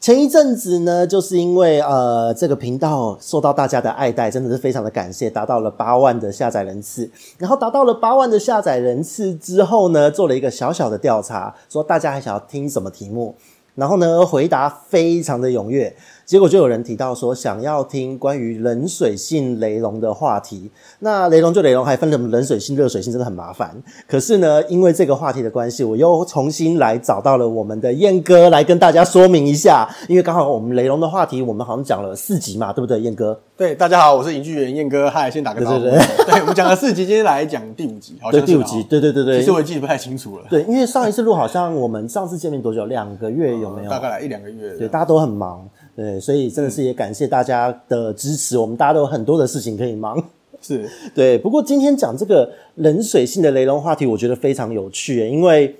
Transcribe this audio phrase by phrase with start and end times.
[0.00, 7.10] 前一阵子呢，就是因为呃这个频道受到大家的爱戴，真的是非常的感谢，达到了八万的下载人次。
[7.36, 13.34] 然后达到了八万的下载人次之后呢，做了一个小小的调查，说大家还想要听什么题目。
[13.74, 15.94] 然后呢，回答非常的踊跃，
[16.28, 20.70] 结果就有人提到说想要听关于冷水性雷龙的话题。
[20.98, 23.74] 那雷龙就雷龙，还分什么冷水性、热水性，真的很麻烦。
[24.06, 29.88] 可是呢，因为这个话题的关系，我又重新来找到了我们的燕哥来跟大家说明一下。
[30.06, 33.40] 因为刚好我们雷龙的话题，我们好像讲了四集嘛，对不对，燕哥？
[33.56, 35.78] 对，大家好，我是影剧员燕哥，嗨，先打个招呼。
[35.78, 39.38] 对，对，对，对，我们讲了四集，今天来讲第五集，好像对第五集，对对对对。
[39.38, 40.44] 其实我也记得不太清楚了。
[40.50, 42.84] 对，因为上一次录好像我们上次见面多久？
[42.84, 43.90] 两个月有没有？
[43.90, 44.76] 大概来一两个月。
[44.76, 45.66] 对，大家都很忙，
[45.98, 48.56] 对，所以真的是也感谢大家的支持。
[48.56, 50.22] 我们大家都有很多的事情可以忙，
[50.62, 51.36] 是对。
[51.36, 55.74] 不过今天讲这个冷水性的雷龙话题，我觉得非常有趣，因为。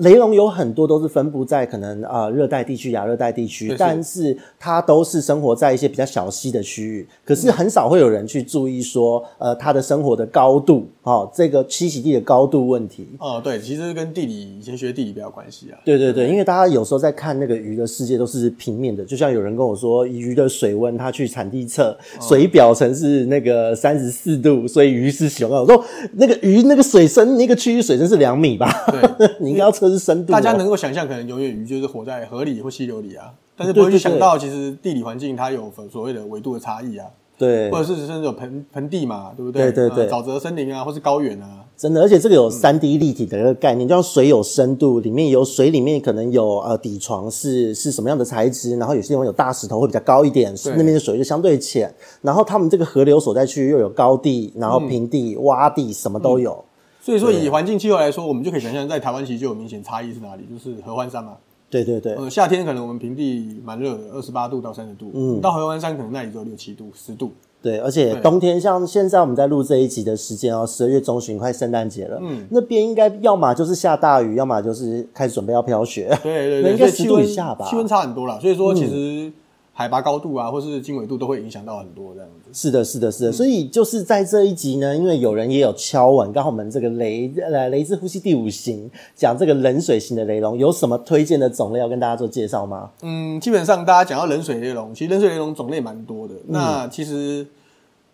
[0.00, 7.06] 雷龙有很多都是分布在可能啊热带地区、亚热带地区，但是它都是生活在一些比较小溪的区域。
[7.22, 13.08] 可是很少会有人去注意说，呃，它的生活的高度，哦，这个栖息地的高度问题。
[13.18, 15.78] 哦，对，其实跟地理以前学地理比较关系啊。
[15.84, 25.60] 对对对，因为大家有时候在看那个鱼的世界都是平面的，就像有人跟我说，鱼的水温，它去产地测，水表层是那个三十四度，所以鱼是熊啊。
[25.60, 25.84] 我说
[26.14, 28.72] 那个鱼那个水深那个区域水深是两米吧？
[29.18, 29.89] 对， 你应该要测。
[29.98, 37.06] 深度，大家能够想象，可能永远鱼就是活在河里或溪流里啊，但是不会去想到，其实地理环境它有所谓的纬度的差异啊，
[37.38, 39.72] 对，或者是甚至有盆盆地嘛，对不对？
[39.72, 56.52] 对对对，沼泽森林啊，或是高原啊，真的，而且这个有三 D 立体的一个概念，就像水有深度，里面有水里面可能有呃底床是是什么样的材质，然后有些地方有大石头会比较高一点，那边的水就相对浅，然后他们这个河流所在区域又有高地，然后平地、嗯、洼地什么都有。
[56.52, 56.64] 嗯
[57.00, 61.32] 所以说，以环境气候来说，我们就可以想象，在台湾其实就有明显差异是哪里，就是合欢山嘛。
[61.70, 62.14] 对对对。
[62.14, 65.10] 呃，夏天可能我们平地蛮热的，二十八度到三十度。
[65.14, 65.40] 嗯。
[65.40, 67.32] 到合欢山可能那里只有六七度、十度。
[67.62, 72.18] 对，而且冬天像现在我们在录这一集的时间哦，十二月中旬快圣诞节了。
[72.20, 72.46] 嗯。
[72.50, 76.08] 那边应该要么就是下大雨，要么就是开始准备要飘雪。
[76.22, 76.62] 对对对。
[76.62, 77.66] 那应该十度以下吧？
[77.66, 78.38] 气温差很多了。
[78.40, 78.92] 所以说其实。
[78.94, 79.32] 嗯
[79.80, 82.50] 海拔高度啊，或是经纬度都会影响到很多这样子。
[82.52, 83.32] 是的，是的，是的。
[83.32, 92.90] 所以就是在这一集呢，因为有人也有敲碗，刚好我们这个雷呃雷之呼吸第五型讲这个冷水型的雷龙，有什么推荐的种类要跟大家做介绍吗？
[93.00, 96.34] 嗯，基本上大家讲到冷水雷龙，其实冷水雷龙种类蛮多的。
[96.34, 97.46] 嗯、那其实。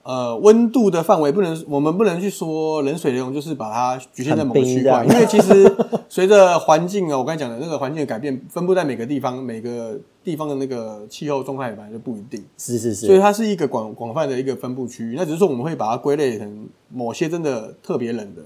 [0.08, 5.68] 呃，温度的范围不能，我们不能去说冷水雷龙就是把它局限在某个区块，因为其实
[6.08, 15.14] 随着环境啊，我刚才讲的那个环境的改变，分布在每个地方，每个地方的那个气候状态本来就不一定，是是是，所以它是一个广广泛的一个分布区域。
[15.16, 18.42] 那只是说我们会把它归类成某些真的特别冷的，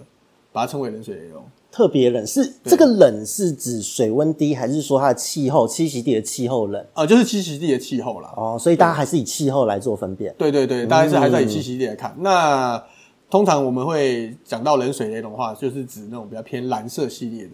[0.52, 1.42] 把它称为冷水雷龙。
[1.72, 6.82] 特别冷是这个冷是指水温低，还是说它的气候栖息地的气候冷？
[6.94, 8.34] 啊、呃，就是栖息地的气候啦。
[8.36, 10.34] 哦，所以大家还是以气候来做分辨。
[10.36, 12.10] 对对对，大家是还是以栖息地来看。
[12.16, 12.84] 嗯、那
[13.30, 17.50] 通常我们会讲到冷水雷龙的话，就是指那种比较偏蓝色系列的。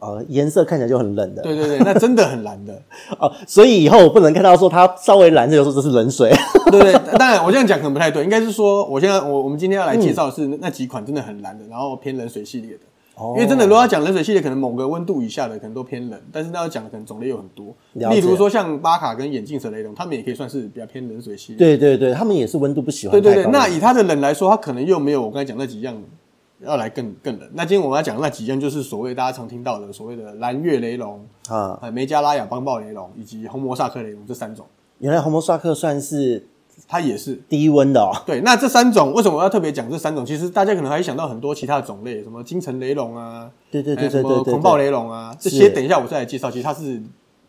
[0.00, 1.42] 呃，颜色看起来就很冷的。
[1.42, 2.82] 对对对，那真的很蓝的
[3.18, 3.32] 哦。
[3.46, 6.30] 所以以后我不能看到说它稍微蓝的，就说这是冷水。
[6.70, 12.80] 对对，当然我这样讲可能不太对，应该是说我现在我我们今天要来介绍的是那几款真的很蓝的，然后偏冷水系列的。
[13.16, 17.72] 因为真的，如果要讲冷水系列，可能某个温度以下的可能都偏冷，但是那要讲的可能种类有很多。
[17.92, 21.58] 例如说像巴卡跟眼镜蛇雷龙，他们也可以算是比较偏冷水系列。
[21.58, 23.12] 对对对，他们也是温度不喜欢。
[23.12, 25.96] 对对对，那以它的冷来说，它可能又没有我刚才讲那几样
[26.60, 27.48] 要来更更冷。
[27.54, 34.66] 那今天我们要讲的那几样，就是所谓大家常听到的所谓的蓝月雷龙啊、梅加拉亚邦豹雷龙以及红魔萨克雷龙这三种。
[34.98, 36.48] 原来红魔萨克算是。
[36.86, 38.12] 它也是低温的哦。
[38.26, 40.24] 对，那这三种为什么我要特别讲这三种？
[40.24, 46.50] 其实大家可能还会想到很多其他的种类，什么金城雷龙啊，对对对对对，狂暴雷龙啊，这些等一下我再来介绍。
[46.50, 47.00] 其实它是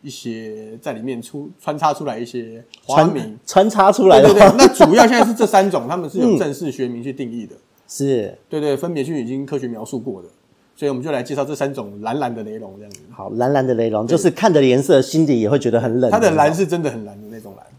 [0.02, 4.28] 一些在里面出穿插出来一些花名，穿插出来的。
[4.32, 7.54] 对对对， 那主要现在是这三种，他们是有正式学名去定义的。
[7.88, 10.28] 是，对对，分别去已经科学描述过的。
[10.78, 13.00] 所以我们就来介绍这三种蓝蓝的雷龙，这样子。
[13.10, 16.10] 好，蓝蓝的雷龙就是看着颜色，心底也会觉得很冷。
[16.10, 17.18] 它的蓝是真的很蓝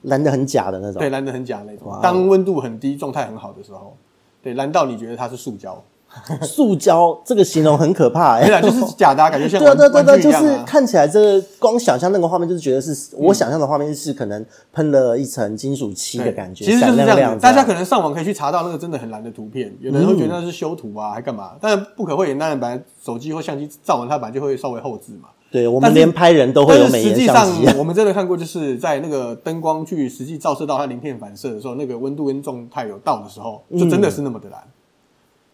[0.03, 0.99] 蓝，的很假的那种。
[0.99, 1.99] 对，蓝的很假的那种。
[2.01, 3.95] 当温度很低、状态很好的时候，
[4.41, 5.83] 对，蓝到你觉得它是塑胶。
[6.41, 17.39] 塑胶这个形容很可怕哎、欸，对啊，就是假的、啊，感觉像 对对对对，啊、就是看起来这个光想象那个画面，就是觉得是、嗯、我想象的画面是可能喷了一层金属漆的感觉，其实就是这样，亮亮。
[17.39, 21.51] 大家可能上网可以去查到那个真的很蓝的图片，有的人会觉得那是修图啊，还干嘛？
[21.59, 25.27] 但是不可讳言，当然本来手机或相机照完它本来就会稍微后置嘛。
[25.57, 27.53] 对，我们连拍人都会有美颜相机。
[27.53, 34.59] 实际上，我们真的看过，就是在那个灯光去实际照射到它鳞片反射的时候，那个温度跟状态有到的时候，就真的是那么的蓝。
[34.61, 34.71] 嗯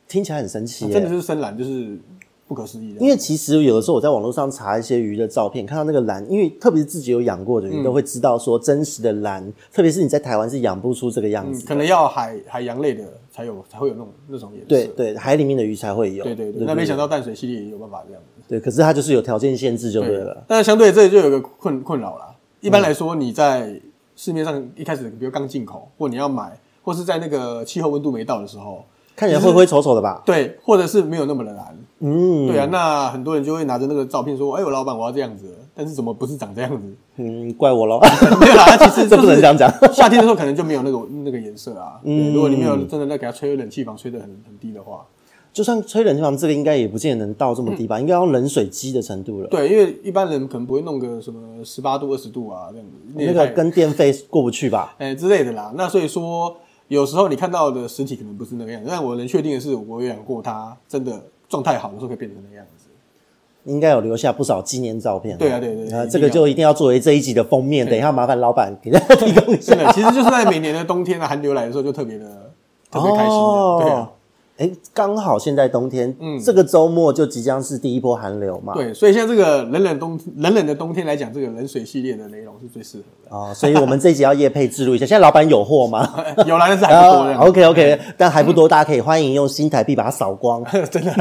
[0.05, 1.97] 听起来很神奇，真的是深蓝，就是
[2.53, 2.99] 不可思议的。
[2.99, 14.67] 因为其实有的时候我在网络上查一些鱼的照片，看到那个蓝，因为特别是自己有养过的鱼，都会知道说真实的蓝，特别是你在台湾是养不出这个样子，可能要海海洋类的才有，才会有那种那种颜色。
[14.67, 16.23] 对对，海里面的鱼才会有。
[16.23, 18.43] 对对对，那没想到淡水系列也有办法这样子。
[18.47, 20.43] 对，可是它就是有条件限制就对了。
[20.47, 22.35] 但是相对这里就有个困困扰啦。
[22.61, 23.81] 一般来说，你在
[24.15, 28.85] 市面上一开始，比如刚进口，或你要买，或是在那个气候温度没到的时候。
[29.15, 30.21] 看起来灰灰丑丑的吧？
[30.25, 31.77] 对，或者是没有那么的蓝。
[31.99, 36.95] 嗯，对啊，那很多人就会拿着那个照片说：“哎呦，老板，我要这样子。”但是怎么不是长这样子？
[37.15, 37.99] 嗯，怪我喽。
[38.39, 39.71] 没有啦，其实 这不能这样讲。
[39.93, 41.99] 夏天的时候可能就没有那个那个颜色啊。
[42.03, 45.05] 嗯，如果你没有真的在给它吹冷气房吹得很很低的话，
[45.53, 47.99] 就算吹冷气房，这个应该也不见得能到这么低吧？
[47.99, 49.47] 应该要冷水机的程度了。
[49.47, 52.93] 对，因为一般人可能不会弄个什么十八度、二十度啊这样子。
[53.15, 54.95] 那个跟电费过不去吧？
[54.97, 55.71] 哎之类的啦。
[55.75, 56.57] 那所以说。
[56.93, 61.19] 有时候你看到的实体可能不是那个样子，但我能确定的是，我养过它，真的
[61.49, 62.85] 状态好的时候可以变成那个样子。
[63.65, 65.37] 应该有留下不少纪念照片。
[65.37, 67.85] 对啊，对对，啊，这个就一定要作为这一集的封面。
[67.85, 69.73] 等一下麻烦老板给大家提供一下。
[69.73, 72.51] 真的，其实就是在每年的冬天啊，寒流来的时候就特别的
[72.91, 73.79] 特别开心的。
[73.81, 74.11] 对啊。
[74.57, 78.73] 哎，刚好现在冬天，嗯，这个周末就即将是第一波寒流嘛。
[78.75, 83.35] 对，所以像这个冷冷冬冷冷的冬天来讲，这个冷水系列的雷龙是最适合的。
[83.35, 85.07] 哦，所以我们这一集要夜配置入一下。
[85.07, 86.07] 现在老板有货吗？
[86.45, 87.35] 有啦，但是还不多的。
[87.37, 90.63] OK OK，但还不多，大家可以欢迎用新台币把它扫光。
[90.91, 91.11] 真的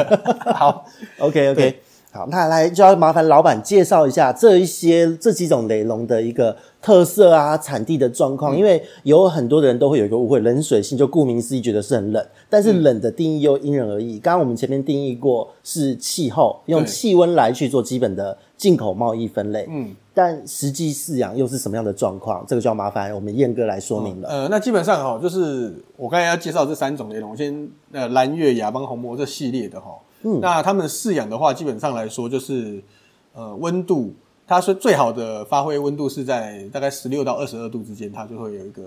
[0.54, 0.84] 好
[1.18, 1.80] ，OK OK。
[2.14, 8.54] 好，那来就要麻烦老板介绍一下这一些这几种雷龙的一个特色啊，产地的状况。
[8.54, 14.18] 嗯、因为有很多的人都会有一个误会，冷水性就顾名思义觉得是很冷，但是冷的定义又因人而异。
[14.18, 19.66] 刚刚、嗯、我们前面定义过是气候，用气温来去做基本的进口贸易分类。
[19.70, 22.44] 嗯，但实际饲养又是什么样的状况？
[22.46, 24.28] 这个就要麻烦我们燕哥来说明了。
[24.30, 29.92] 嗯、呃，那基本上哈，就是我刚才要介绍这三种雷龙，我先呃蓝月、亚邦、红魔这系列的哈。
[30.22, 32.82] 嗯，那他们饲养的话，基本上来说就是，
[33.34, 34.14] 呃，温度，
[34.46, 38.82] 它是最好的发挥温度是在大概十六到二十二度之间，它就会有一个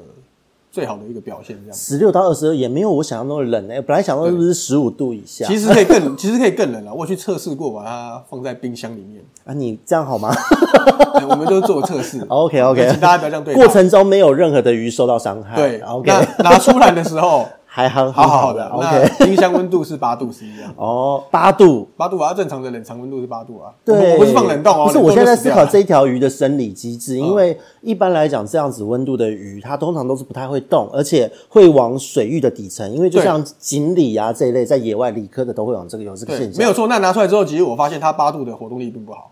[0.71, 1.57] 最好的一个表现。
[1.61, 5.45] 这样，十六到二十二也没有我想象中的冷诶、欸，本来想到是不是十五度以下？
[5.45, 6.93] 其实可以更， 其实可以更冷了。
[6.93, 10.33] 我去测试过，把它放在冰箱里面 啊，你这样好吗？
[11.29, 12.21] 我们都做测试。
[12.27, 13.53] OK OK，请大家不要这样对。
[13.53, 15.55] 过程中没有任何的鱼受到伤害。
[15.55, 16.11] 对，OK。
[16.37, 17.45] 那拿出来的时候。
[17.75, 19.25] 还很好好的，OK。
[19.25, 23.67] 冰箱温度是八度是一样哦，八度，八度啊，正常的冷藏温度是八度啊。
[23.83, 24.85] 对，我不是放冷冻哦。
[24.85, 36.57] 不是，我现在在思考这一条鱼的生理机制，因为一般来讲，这样子温度的鱼，它通常都是不太会动，而且会往水域的底层，因为就像锦鲤啊这一类，在野外理科的都会往这个有这个现象。
[36.57, 39.31] 没有错，那拿出来之后，其实我发现它八度的活动力并不好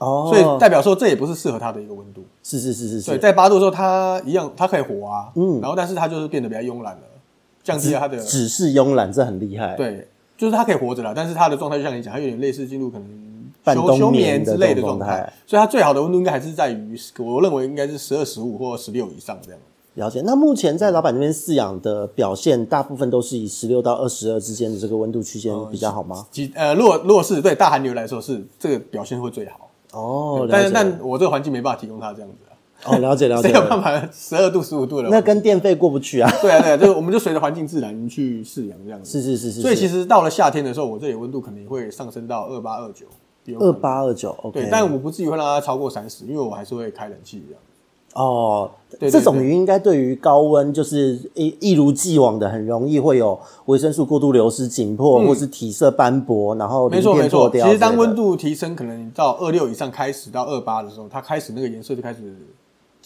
[0.00, 2.22] 哦，所以代表说这也不是适合它的一个温度。
[2.42, 3.10] 是是是是是。
[3.12, 7.00] 对，在八度的时候，它一样，它可以活啊，嗯，然后但是它就是变得比较慵懒了。
[7.68, 9.76] 降低了它的只是慵懒，这很厉害。
[9.76, 13.06] 对，就是它可以活着了，但是它的状态就像你讲，它有点类似进入可能
[13.62, 15.30] 半冬眠之类的状态。
[15.46, 19.60] 所以它最好的温度应该还是在于，我认为应该是十二、十五或十六以上这样。
[19.94, 20.22] 了解。
[20.24, 26.24] 那目前在老板那边饲养的表现，大部分都是以十六到二十二之间的这个温度区间比较好吗？
[26.54, 29.68] 呃，如果如果是对大寒流来说，是这个表现会最好。
[29.92, 32.36] 哦，但是但我这个环境没办法提供它这样子。
[32.84, 36.30] 哦，了解了解，没有办法，十二度、十五度了，那跟电费过不去啊。
[36.40, 39.10] 对啊，对啊，就我们就随着环境自然去饲养这样子。
[39.10, 39.60] 是是是是。
[39.60, 43.06] 所以其实到了夏天的时候，我这里温度可能也会上升到二八二九。
[43.58, 44.60] 二八二九，OK。
[44.60, 47.62] 对，但我不至于会让它超过三十，因为我还是会开冷气这样。
[48.12, 48.70] 哦，
[49.10, 57.48] 这种鱼应该对于高温就是一一如既往的很容易会有维生素过度流失、紧迫，或是体色斑驳，然后没错没错。
[57.50, 62.36] 其实当温度提升，可能到二六以上开始到二八的时候，它开始那个颜色就开始。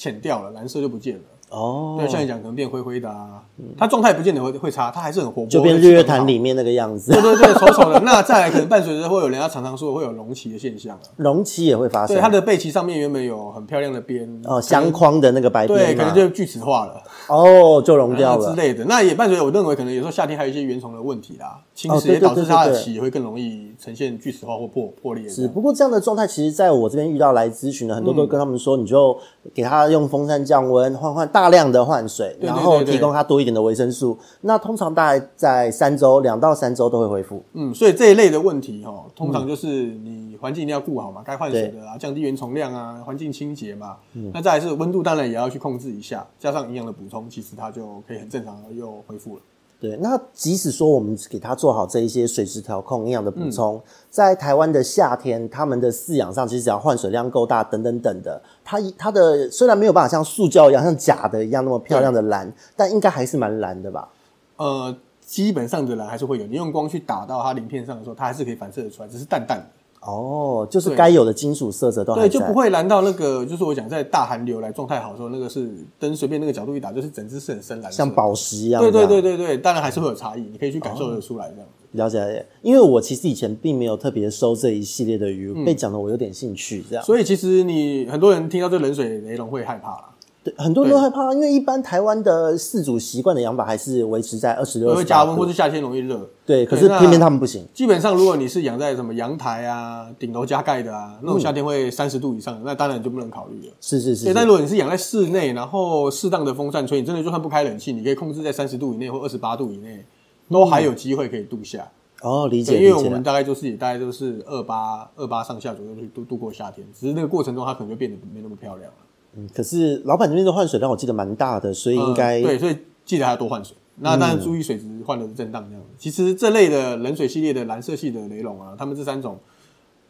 [0.03, 1.23] 浅掉了，蓝色就不见了。
[1.51, 3.41] 哦，对，像你讲，可能变灰灰的啊。
[3.79, 7.13] 它状态不见得会会差，它还是很活泼，就变日月潭里面那个样子。
[7.13, 8.01] 对对对，丑丑的。
[8.01, 11.03] 那再来，可能伴随着会有人家常常说会有隆起的现象啊。
[11.19, 12.17] 隆起也会发生。
[12.17, 17.01] 对，它的背鳍上面原本有很漂亮的边哦，相框的那个白边，对，可能就锯齿化了。
[17.29, 18.85] 哦，就溶掉了之类的。
[18.87, 25.29] 那也伴随着，我认为可能有时候夏天还有一些原虫的问题啦，侵蚀也导致它的鳍也会更容易呈现锯齿化或破破裂。
[25.29, 29.17] 是，不过这样的状态，其实在我这边遇到来咨询的很多都跟他们说，你就
[29.55, 31.53] 给他用风扇降温换换大。
[31.53, 34.17] 量的换水，然后提供它多一点的维生素。
[34.41, 37.43] 那通常大概在三周，两到三周都会恢复。
[37.53, 43.97] 嗯，所以这一类的问题哈，通常就是你环境一定要顾好嘛，该换水的啊，降低原虫量啊，环境清洁嘛。
[44.15, 49.43] 嗯，那再来是温度，当然也要去控制一下，加上营养的补充，其实它就可以很正常的又恢复了。
[49.83, 64.09] 对，那即使说我们给它做好这一些水质调控、营养的补充，嗯、在台湾的夏天，他们的饲养上其实只要换水量够大，等等等的，它它的虽然没有办法像塑胶一样、像假的一样那么漂亮的蓝，但应该还是蛮蓝的吧？
[64.57, 69.65] 呃，基本上的蓝还是会有，你用光去打到它鳞片上的时候，它还是可以反射的出来，只是淡淡的。
[70.05, 78.83] 哦，就是该有的金属色泽都对，就不会蓝到那个，就是我讲在大寒流来状态好的时候，那个是灯随便那个角度一打，就是整只是很深蓝，像宝石一样。
[78.83, 81.65] 对对对对对，当然还是会有差异，你可以去感受得出来这样。
[81.65, 87.05] 哦，了解了解，因为我其实以前并没有特别收这一系列的鱼，嗯、被讲的我有点兴趣这样。
[87.05, 90.09] 所以其实你很多人听到这冷水雷龙会害怕啦。
[90.45, 94.93] 对，很多人都害怕，因为一般台湾的四主习惯的养法还是维持在二十六。
[94.93, 96.29] 会加温，或是夏天容易热。
[96.45, 97.65] 对，可是偏偏他们不行。
[97.73, 103.73] 基本上，如果你是养在什么阳台啊、顶楼加盖的啊，那种夏天会三十度以上的，那当然就不能考虑了。
[103.81, 104.25] 是是是。
[104.25, 110.05] 对，但如果你是养在室内，然后适当的风扇吹，你真的就算不开冷气，你可以控制在三十度以内或二十八度以内，
[110.51, 111.89] 都还有机会可以度夏。
[112.21, 112.79] 哦，理解。
[112.79, 118.99] 因为我们大概就是也大概就是二八二八上下左右去度度过夏天，只是那个过程中它可能就变得没那么漂亮了。
[119.35, 123.77] 嗯，可是老板这边的换水量我记得蛮大的，所以应该、呃、对，所以记得还要多换水。
[123.97, 125.83] 那当然注意水质换的是正当这样。
[125.99, 129.39] 其实这类的冷水系列的蓝色系的雷龙啊，他们这三种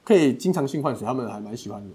[0.05, 1.91] 可以经常性换水，他们还蛮喜欢的。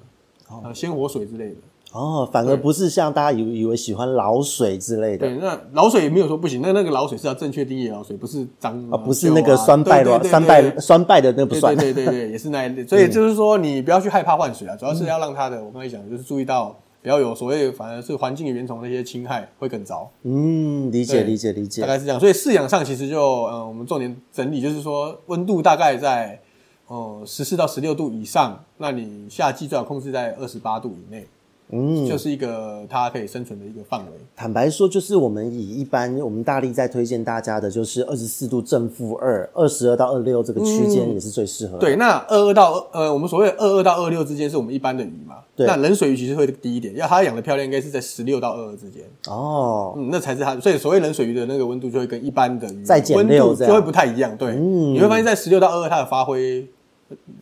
[0.49, 1.55] 哦，鲜活水之类的。
[1.93, 5.27] 哦，反而不是像大家以以为喜欢老水之类的。
[5.27, 11.75] 对，那老水也没有说不行，那那个老水是要正确定义的老水，不是脏啊，哦、不是那个酸败的，酸败酸败的那不算。
[11.75, 12.85] 对对对对，也是那一类。
[12.85, 16.77] 所以就是说，你不要去害怕换水啊，主要是要让它的，我刚才讲的就是注意到。
[17.01, 20.11] 不要有所谓，反而是环境原虫那些侵害会更糟。
[20.23, 22.19] 嗯，理解理解理解，大概是这样。
[22.19, 26.41] 所以饲养上其实就，嗯，我们重点整理就是说，温度大概在，
[26.87, 31.25] 呃，十四到十六度以上，那你夏季最好控制在二十八度以内。
[31.69, 34.07] 嗯，就是一个它可以生存的一个范围。
[34.35, 41.79] 坦白说，就是我们以一般我们大力在推荐大家的，就是二十四度正负二，二十二到二六这个区间也是最适合的。
[41.79, 45.35] 对，那二二到呃，我们所谓二二到二六之间是我们一般的鱼嘛？
[45.55, 45.67] 对。
[45.67, 49.03] 那冷水鱼其实会低一点，要它养的漂亮，应该是在十六到二二之间。
[49.27, 50.57] 哦，嗯，那才是它。
[50.59, 54.35] 所以所谓冷水鱼的那个温度就会跟一般的鱼再减六温度就会不太一样。
[54.37, 56.65] 对，嗯，你会发现在十六到二二它的发挥。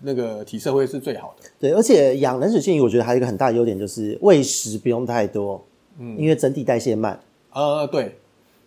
[0.02, 5.64] 那个体色会是最好的，对，而且养冷水性鱼，我觉得还有一个很大的优点就是喂食不用太多，
[6.00, 7.20] 嗯，因为整体代谢慢。
[7.52, 8.16] 呃，对，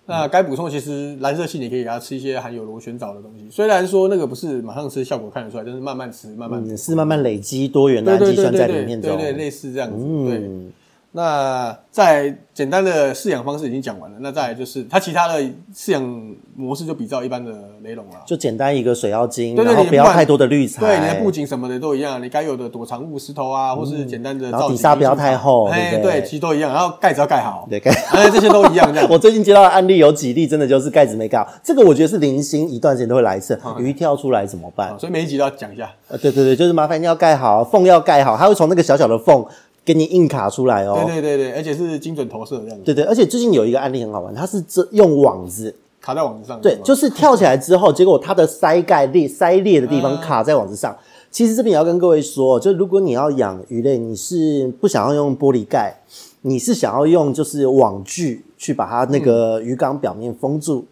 [0.06, 10.72] 那该补充其实蓝色系你可以给它吃一些含有螺旋藻的东西，虽然说那个不是马上吃效果看得出来，但是慢慢吃，慢慢吃，嗯，是慢慢累积多元的氨基酸在里面，对对，类似这样子，嗯，对。
[11.12, 15.40] 那在简单的饲养方式已经讲完了，那再来就是它其他的
[15.74, 17.50] 饲养模式就比较一般的
[17.82, 29.08] 雷龙了，就简单一个水妖精，对对对，然后不要太多的滤材，对，你的布景什么的都一样，你该有的躲藏物石头啊，或是简单的，然后底沙不要太厚，哎，对，其实都一样，然后盖子要盖好，对，盖，哎，这些都一样这样。
[29.10, 34.94] 我最近接到的案例有几例，真的就是盖子没盖好，这个我觉得是零星，一段时间都会来一次，鱼跳出来怎么办？
[34.98, 39.42] 所以每一集都要讲一下，呃，对对对，就是麻烦一定要盖好，缝要盖好，它会从那个小小的缝。
[39.88, 42.84] 给你硬卡出来哦，对对对对，而且是精准投射这样子。
[42.84, 50.94] 对对，而且最近有一个案例很好玩，它是这用网子卡在网子上，对，就是跳起来之后，结果它的鳃盖裂鳃裂的地方卡在网子上。
[51.30, 55.98] 其实这边也要跟各位说，就如果你要养鱼类，你是不想要用玻璃盖，
[56.42, 60.84] 你是想要用就是网具去把它那个鱼缸表面封住。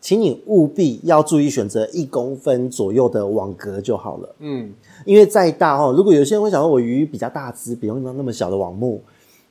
[0.00, 4.34] 请你务必要注意选择一公分左右的网格就好了。
[4.38, 4.72] 嗯，
[5.04, 9.02] 因为再大哦，如果有些人会想说，我鱼比较大只，不用用那么小的网目，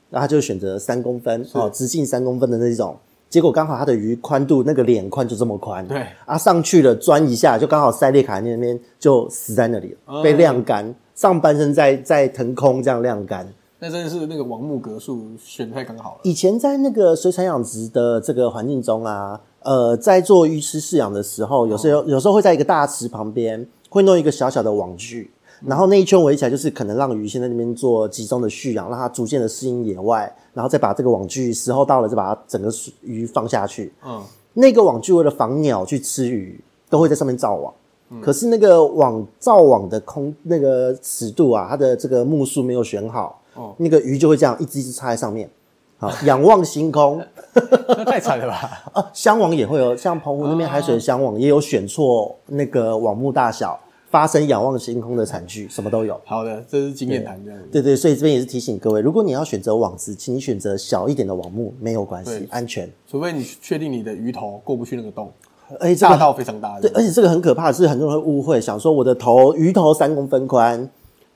[0.09, 2.97] 那他就选择三公分哦，直径三公分的那种。
[3.29, 13.47] 结果刚好他的鱼宽度那个脸宽就这么宽，对啊，上去了钻一下，就刚好塞裂卡在那边就死在那里了，被晾干，上半身在在腾空这样晾干。
[13.79, 16.19] 那真的是那个网目格数选太刚好了。
[16.23, 19.39] 以前在那个水产养殖的这个环境中啊。
[19.61, 25.29] 呃，在做鱼池饲养的时候，有时候有时候会在一个大池旁边，会弄一个小小的网具，
[25.65, 32.69] 然后那一圈围起来，就是可能让鱼先在那边做集中的蓄养，让它逐渐的适应野外，然后再把这个网具时候到了，再把它整个
[33.01, 33.93] 鱼放下去。
[34.05, 34.23] 嗯，
[34.53, 37.73] 那个网具为了防鸟去吃鱼，都会在上面造网。
[38.09, 45.49] 嗯，可是那个网造网的空那个尺度啊，它的这个目数没有选好，哦，那个鱼就会这样一只一只插在上面。
[45.99, 47.21] 好，仰望星空，
[47.53, 48.55] 那太惨了吧？
[48.95, 53.77] 啊，箱网也会有，像澎湖那边海水的箱网也有选错那个网目大小，
[54.09, 56.19] 发生仰望星空的惨剧，什么都有。
[56.25, 57.67] 好的，这是经验谈这样子。
[57.71, 62.89] 对对，所以这边也是提醒各位，如果你要选择网子，请你选择小一点的网目，没有关系，安全。
[63.07, 65.31] 除非你确定你的鱼头过不去那个洞，
[65.79, 66.79] 而且、这个、大到非常大。
[66.79, 70.89] 对，而且这个很可怕的是，很多人会误会，想说我的头鱼头三公分宽。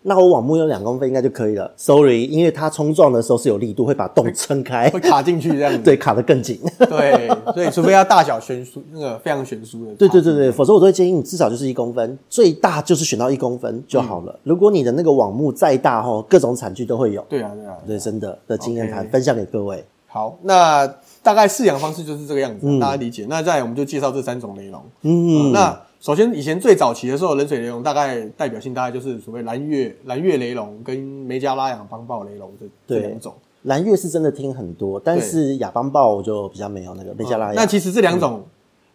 [0.05, 1.72] 那我网目有两公分应该就可以了。
[1.77, 5.79] Sorry，因为它冲撞的时候是有力度，会把洞撑开，会卡进去这样子。
[5.83, 6.60] 对，卡得更紧。
[6.77, 9.93] 对，所以除非要大小悬殊，那个非常悬殊的。
[9.95, 14.33] 对对对对，否则我都会建议你至少就是一公分，最大就是选到一公分就好了。
[14.33, 17.25] 嗯、如果你的那个网目再大齁，各种惨剧都会有。
[17.29, 19.83] 对啊对啊，对，真的的经验谈分享给各位。
[20.07, 20.86] 好，那
[21.24, 23.25] 大概饲养方式就是这个样子，嗯、大家理解。
[23.29, 24.83] 那再来我们就介绍这三种雷龙。
[25.03, 25.79] 嗯，嗯，那。
[26.03, 33.33] 首先，以前最早期的时候，冷水雷龙大概代表性大概就是所谓蓝月蓝月雷龙跟梅加拉雅邦豹雷龙这这两种。
[33.62, 37.55] 蓝月是真的听很多，但是亚邦豹就比较没有那个梅加拉亚、嗯。
[37.55, 38.45] 那其实这两种、嗯、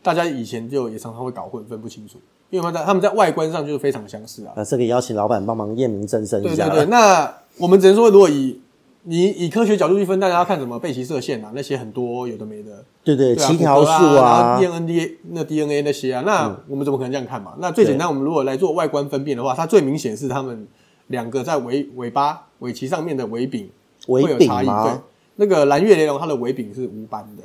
[0.03, 2.19] 大家以前就也常常会搞混，分不清楚，
[2.51, 4.53] 因为他们在他们在外观上就是非常相似啊。
[4.55, 6.69] 那这个邀请老板帮忙验明正身一下。
[6.69, 8.61] 对对对，那我们只能说，如果以
[9.05, 17.53] 你以科学角度去分，大家要看什么背鳍射线啊，那些很多有的没的，对对，鳍条数啊，DNA 那 DNA 那些啊，那我们怎么可能这样看嘛？
[17.55, 20.67] 嗯、那最简单，我们如果来做外观分辨的话，它最明显是它们
[21.07, 23.71] 两个在尾尾巴尾鳍上面的尾柄
[24.07, 24.67] 会有差异。
[24.67, 24.93] 对，
[25.37, 27.43] 那个蓝月雷龙它的尾柄是无斑的。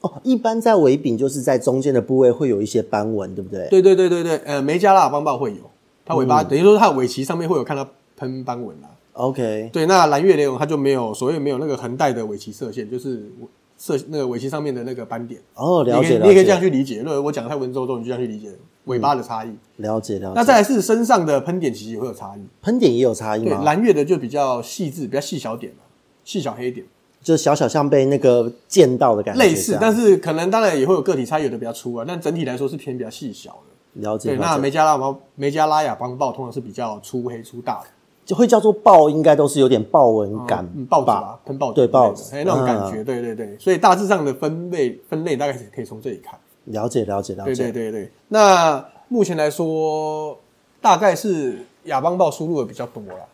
[0.00, 3.68] 哦，一般在尾柄就是在中间的部位会有一些斑纹，对不对？
[3.68, 5.70] 对对对对对，呃，梅加拉亚邦豹会有，
[6.06, 8.88] 它尾巴、嗯、等于说它的尾鳍上面会有看到喷斑纹啦。
[9.18, 13.28] OK，对，那蓝月雷龙它就没有所谓没有那个横带的尾鳍射线，就是
[13.76, 15.40] 射那个尾鳍上面的那个斑点。
[15.54, 16.20] 哦，了解。
[16.22, 17.00] 你也可以这样去理解。
[17.00, 18.48] 如果我讲的太文绉绉，你就这样去理解
[18.84, 19.48] 尾巴的差异。
[19.78, 20.32] 了解，了解。
[20.36, 22.40] 那再来是身上的喷点，其实也会有差异。
[22.62, 25.80] 喷点也有差异蓝月的就比较细致，比较细小点嘛，
[26.24, 26.86] 细小黑点，
[27.20, 29.42] 就小小像被那个溅到的感觉。
[29.42, 34.02] 类似，但是可能当然也会有个体差异，有的比较粗啊，但整体来说是偏比较细小的。
[34.02, 34.28] 了解。
[34.28, 37.86] 对，那梅加拉邦梅加拉雅邦豹通常是比较粗黑粗大的。
[38.28, 48.12] 就会叫做豹，应该都是有点豹纹感，豹子吧，喷豹子，对豹子，哎，那种感觉，对对对，所以大致上的分类分类大概是可以从这里看，了解了解了解，对对对对。
[48.28, 50.38] 那目前来说，
[50.78, 53.24] 大概是亚邦豹输入的比较多啦。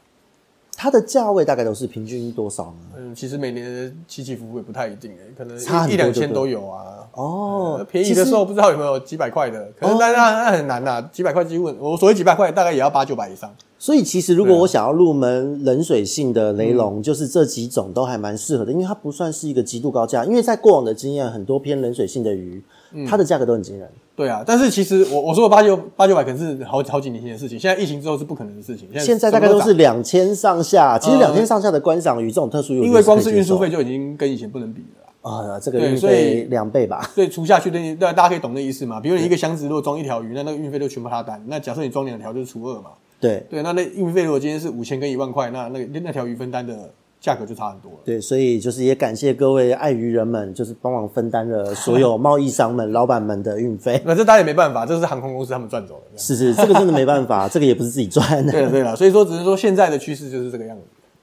[0.84, 2.98] 它的价位大概都是平均多少呢？
[2.98, 7.08] 嗯，其实每年起起伏伏也不太一定诶，可能差一两千都有啊。
[7.14, 13.50] 哦、嗯，便宜的时候不知道有没有几百块的，可能那那那很难呐、啊，几百块几乎我所谓几百块大概也要八九百以上。
[13.78, 22.62] 所以其实如果我想要入门冷水性的雷龙，就是这几种都还蛮适合的，因为它不算是一个极度高价，因为在过往的经验，很多偏冷水性的鱼，
[23.08, 23.88] 它的价格都很惊人。
[24.16, 28.88] 对啊，但是其实我我说的八九八九百可能是好好几年前的事情，现在疫情之后是不可能的事情。
[28.92, 34.82] 现在，现在大概都是两千上下，其实两千上下的观赏鱼这种特殊，因为光是运输费就已经跟以前不能比
[35.22, 37.10] 了啊，这个运费两倍吧。
[37.14, 39.00] 所以除下去的，对，大家可以懂那意思嘛？
[39.00, 41.42] 比如你一个箱子如果装一条鱼，那那个运费就全部他担。
[41.48, 42.90] 那假设你装两条就是除二嘛。
[43.20, 46.90] 对对，那那运费如果今天是五千跟一万块，那那那条鱼分担的。
[47.24, 47.98] 价格就差很多了。
[48.04, 53.98] 对，所以就是也感谢各位爱鱼人们，就是帮忙分担了所有贸易商们、老板们的运费。
[54.04, 56.18] 那这大家也没办法，这是航空公司他们赚走的。
[56.18, 58.52] 是是，这个真的没办法，这个也不是自己赚的。
[58.52, 60.82] 对了对了，所以说只是说现在的趋势就是这个样子。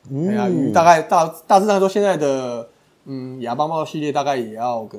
[0.09, 2.67] 嗯，啊，大概大大致上说，现在的
[3.05, 4.97] 嗯亚邦帽系列大概也要个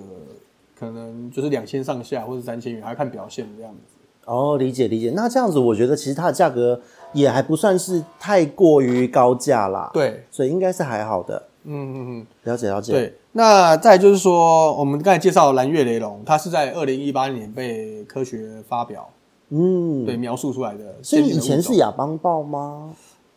[0.78, 3.96] 可能就是两千上下，或者三千元，还要看表现这样子。
[4.26, 5.12] 哦，理解理解。
[5.16, 6.80] 那这样子，我觉得其实它的价格。
[7.12, 11.42] 也还不算是太过于高价啦，对，所以应该是还好的。
[11.64, 12.92] 嗯嗯嗯，了解了解。
[12.92, 19.08] 对，那再就是说，我们刚才介绍蓝月雷龙，它是在二零一八年被科学发表，
[19.50, 20.96] 嗯，对，描述出来的。
[21.02, 22.90] 所以以前是亚邦豹吗？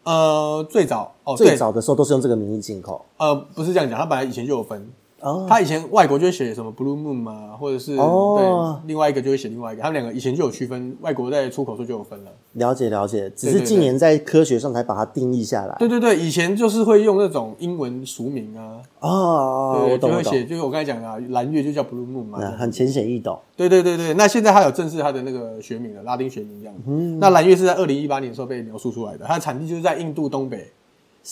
[0.03, 3.05] 呃，最早哦，最早的时候都是用这个名义进口。
[3.17, 4.89] 呃，不是这样讲，它本来以前就有分。
[5.25, 12.31] 哦，他以前外国就会写什么 Blue Moon 嘛，或者是哦，对，另外一个就会写另外一个，他们两个以前就有区分，外国在出口时候就有分了。
[12.53, 15.75] 了解了解，只是近年在科学上才把它定义下来。
[15.79, 23.39] 对对对，以前就是会用那种英文俗名啊，哦，对，我懂，就会写，就是我刚才讲的啊，蓝月就叫 Blue Moon 嘛，很浅显易懂。
[23.57, 26.75] 对对对对，那现在它有正式它的那个学名了，拉丁学名这样。
[26.85, 30.69] 嗯，那蓝月是在二零一八年的时候被描述出来的，它的产地就是在印度东北，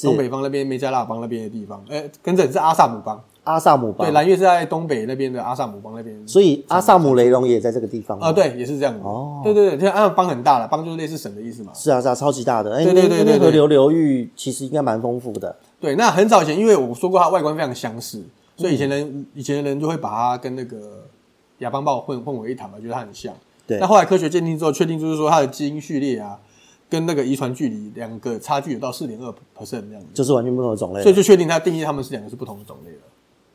[0.01, 3.21] 东北方那边梅加拉邦那边的地方，哎，跟着是阿萨姆邦。
[3.43, 9.01] 阿萨姆邦，对，蓝月是在东北那边的阿萨姆邦那边，所以阿萨姆雷龙也在这个地方啊，对，也是这样子。
[9.03, 11.73] 哦，对对对，因为阿萨邦很大了，邦就是类似省的意思嘛。
[11.73, 12.81] 是啊是啊，超级大的。
[12.83, 15.53] 对对对对，河流流域其实应该蛮丰富的。
[15.79, 18.23] 对，那很早以前，因为我说过它外观非常相似，
[18.55, 21.03] 所以以前人以前的人就会把它跟那个
[21.57, 23.33] 亚邦豹混混为一谈嘛，觉得它很像。
[23.67, 23.77] 对。
[23.79, 26.39] 那后来科学鉴定之后，确定就是说它的基因序列啊，
[26.89, 31.01] 跟那个遗传距离两个差距有到四点二 percent 这样子，就是完全不同的种类。
[31.01, 32.97] 所以就确定它定义它们是两个是不同的种类了。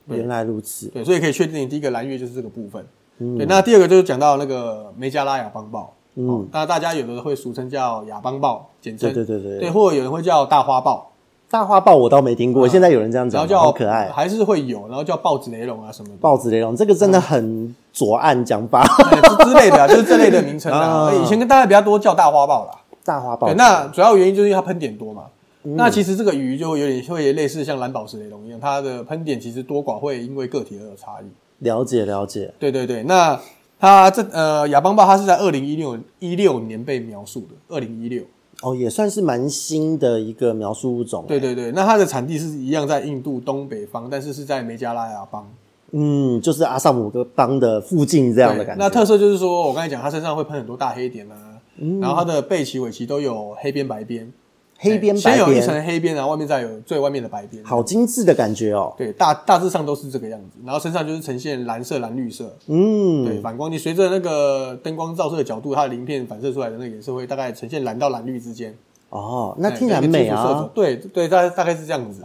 [0.09, 2.85] 原来如此，对，所以可以确定第一个蓝月就是这个部分。
[3.19, 5.93] 嗯、对，那第二个就是讲到那个梅加拉亚邦豹。
[6.15, 11.11] 嗯，那大家有的会俗称叫亚邦豹，简称对对对对对，或者有人会叫大花豹。
[11.51, 16.15] 大花豹我倒没听过，嗯、现在有人这样讲，然后叫好可爱，还是会有，然后叫豹子雷龙啊什么的。
[16.21, 21.11] 豹子雷龙这个真的很左岸讲法、 嗯、之类的、啊，就是这类的名称 啊。
[21.13, 22.73] 以前跟大家比较多叫大花豹啦，
[23.05, 23.47] 大花豹。
[23.49, 25.23] 对，那主要原因就是因为它喷点多嘛。
[25.69, 31.27] 嗯、那其实这个鱼就有点会类似像蓝宝石雷龙一样，它的喷点其实多寡会因为个体而有差异。
[31.65, 32.53] 了解了解。
[32.59, 33.39] 对对对，那
[33.79, 38.23] 它这呃亚邦豹它是在二零一六一六年被描述的，二零一六。
[38.63, 41.25] 哦，也算是蛮新的一个描述物种。
[41.29, 45.49] 对对对，那它的产地是一样在印度东北方，但是是在梅加拉亚邦。
[45.93, 48.85] 嗯，就是阿萨姆邦的附近这样的感觉。
[48.85, 51.37] 那特色就是说，我刚才讲，它身上会喷很多大黑点啊，
[51.77, 54.33] 嗯、然后它的背鳍、尾鳍都有黑边白边。
[54.81, 58.95] 黑边白边，先有一层黑边，然后外面再有最外面的白边，好精致的感觉哦。
[58.97, 62.57] 对，大大致上都是这个样子，然后身上就是呈现蓝色、蓝绿色。
[62.69, 68.73] 嗯，对，反光，你随着那个灯光照射的角度，它的鳞片反射出来的那个颜色会大概呈现蓝到蓝绿之间。
[69.11, 70.71] 哦，那听起来美啊。
[70.73, 72.23] 对对，大概大概是这样子。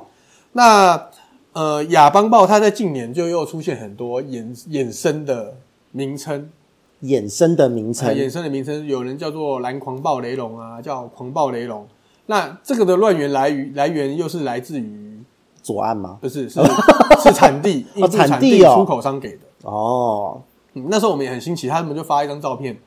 [0.52, 1.10] 那
[1.54, 5.56] 呃，亚邦豹它在近年就又出现很多衍衍生的
[5.92, 6.50] 名称，
[7.02, 11.88] 衍生的名称，衍生的名称，有人叫做蓝狂暴雷龙啊，叫狂暴雷龙。
[12.26, 15.20] 那这个的乱源来于来源又是来自于
[15.62, 16.18] 左岸吗？
[16.22, 16.62] 不是，是
[17.22, 20.42] 是产地，印度产地出口商给的哦。
[20.74, 22.78] 嗯，那时候我们也很新奇，他们就发一张照片，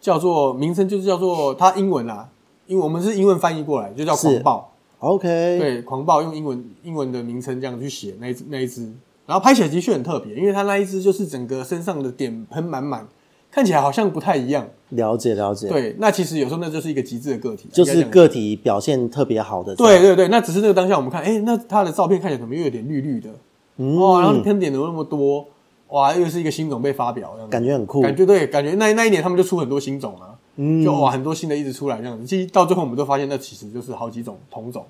[0.00, 2.28] 叫做名称就是叫做它英文啊，
[2.66, 4.70] 因为我们是英文翻译过来，就叫狂暴。
[4.98, 8.92] OK，对，狂暴用英文英文的名称这样去写那一那一只，
[9.26, 13.06] 然后拍起来的确很特别，因为它那一只就是整个身上的点喷满满。
[13.54, 15.68] 看起来好像不太一样，了解了解。
[15.68, 19.76] 对，那其实有时候那就是一个极致的个体，就是个体表现特别好的。
[19.76, 23.30] 对对对，那只是那个当下我们看，哎，那他的照片看起来怎么又有点绿绿的？
[23.76, 25.46] 嗯、哇，然后喷点有那么多，
[25.90, 28.00] 哇，又是一个新种被发表，感觉很酷。
[28.02, 32.26] 感觉对，感觉那那一年他们就出很多新种啊，嗯，就哇很多新的一直出来这样子。
[32.26, 34.84] 其实到最后我们都发现，那其实就是好几种同种。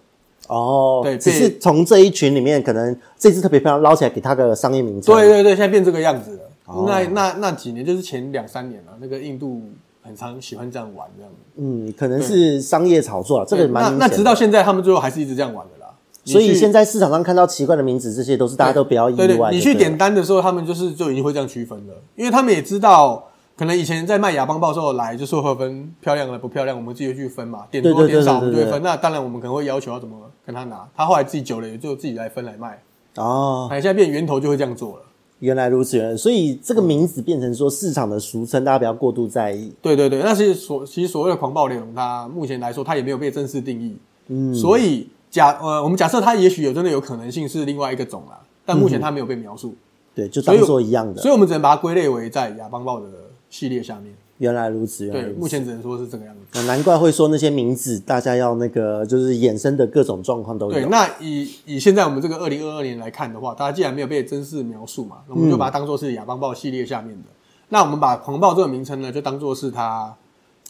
[0.48, 5.14] 哦，对，只是从这一群里面，可能这只特别漂亮，捞起来给它个商业名称。
[5.14, 6.42] 对对对，现在变这个样子了。
[6.66, 6.88] Oh.
[6.88, 9.62] 那那那几年就是前两三年了，那个印度
[10.02, 11.30] 很常喜欢这样玩这样。
[11.56, 14.06] 嗯，可能是商业炒作，这个蛮那。
[14.06, 15.92] 那直到现在，他们最后还是一直这样玩的啦。
[16.24, 19.26] 所以现在市场上看到奇怪的名字，这些都是大家都比较意外。
[19.26, 23.22] 对对，你去点单的时候，他们就是就已经会这样区分了，因为他们也知道，
[23.58, 28.82] 可能以前在卖亚邦报的时候来就说会分漂亮的不漂亮，我们自己去分嘛，点多点少我们就会分。
[28.82, 32.82] 那当然我们可能会要求要怎么跟他拿，他后来自己久了也就自己来分来卖。
[33.16, 35.02] 哦，哎，现在变源头就会这样做了。
[35.40, 39.72] 原来如此，原来所以这个名字变成说市场的俗称，大家不要过度在意。
[39.82, 43.96] 对对对，那其实所其实所谓的狂暴猎龙，它目前来说它也没有被正式定义。
[44.28, 49.70] 嗯，所以假呃，我们假设它也许有真的有可能性是另外一个种啦，但目前它没有被描述。
[49.70, 49.76] 嗯、
[50.14, 53.06] 对，就当做一样的所，所以我们只能把它归类为在亚邦豹的
[53.50, 54.14] 系列下面。
[54.38, 56.62] 原来如此，原来如此，对，目前只能说是这个样子。
[56.62, 60.72] 难怪会说那些名字，大家要那个就是衍生的各种状况都有。
[60.72, 67.22] 对，那以以现在我们这个二零二二年来看的话，大家既然没有被真实描述嘛，那我们就把它当做是亚邦豹系列下面的。
[67.22, 67.34] 嗯、
[67.68, 70.14] 那我们把狂暴这个名称呢，就当做是它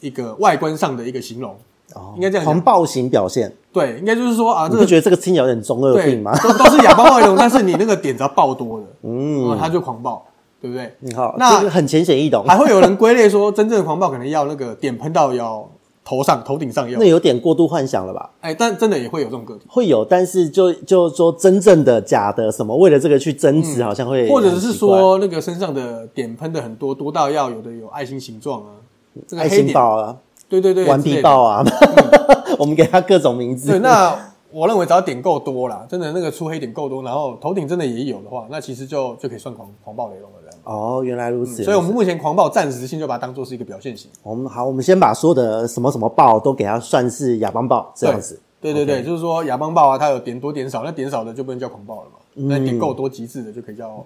[0.01, 1.57] 一个外观上的一个形容。
[1.95, 2.45] 哦，应该这样。
[2.45, 3.53] 狂暴型表现。
[3.73, 6.33] 对，应该就是说啊，这个、你不觉得这个听起来有点中二病吗？
[6.43, 10.27] 都都是亚邦豹雷龙，但是你那个点只要爆多了， 嗯，它就狂暴。
[10.65, 10.91] 对不对？
[11.01, 12.43] 你好，那这个很浅显易懂。
[12.47, 15.69] 还会有人归类说，真正的狂暴可能要那个点喷到要
[16.03, 16.99] 头上、头顶上要。
[16.99, 18.31] 那有点过度幻想了吧？
[18.41, 19.67] 哎，但真的也会有这种个体。
[19.69, 24.27] 会有，但是就就说真正的、假的什么，为了这个去争执，好像会。
[24.31, 28.81] 或者是说，那个身上的点喷的很多，多到要有的有爱心形状啊，
[29.29, 30.17] 这个爱心豹啊，
[30.49, 31.63] 对对对，顽皮豹啊，
[32.59, 33.69] 我们给它各种名字。
[33.69, 34.19] 对，那。
[34.55, 40.37] 我认为只要点够多啦，真的那个出黑点够多，然后头顶真的也有的话，那其实就就可以算狂狂暴雷龙了。
[40.65, 41.63] 哦，原来如此。
[41.63, 44.11] 嗯、所以我们目前狂暴暂时性就把它当做是一个表现型。
[44.23, 48.41] 我们好，我们先把所有的什么什么豹都给它算是亚邦豹这样子。
[48.61, 52.17] 对对对就是说亚邦豹啊，它有点多点少，那点少的就不能叫狂暴了嘛。
[52.35, 54.05] 嗯、那点够多极致的就可以叫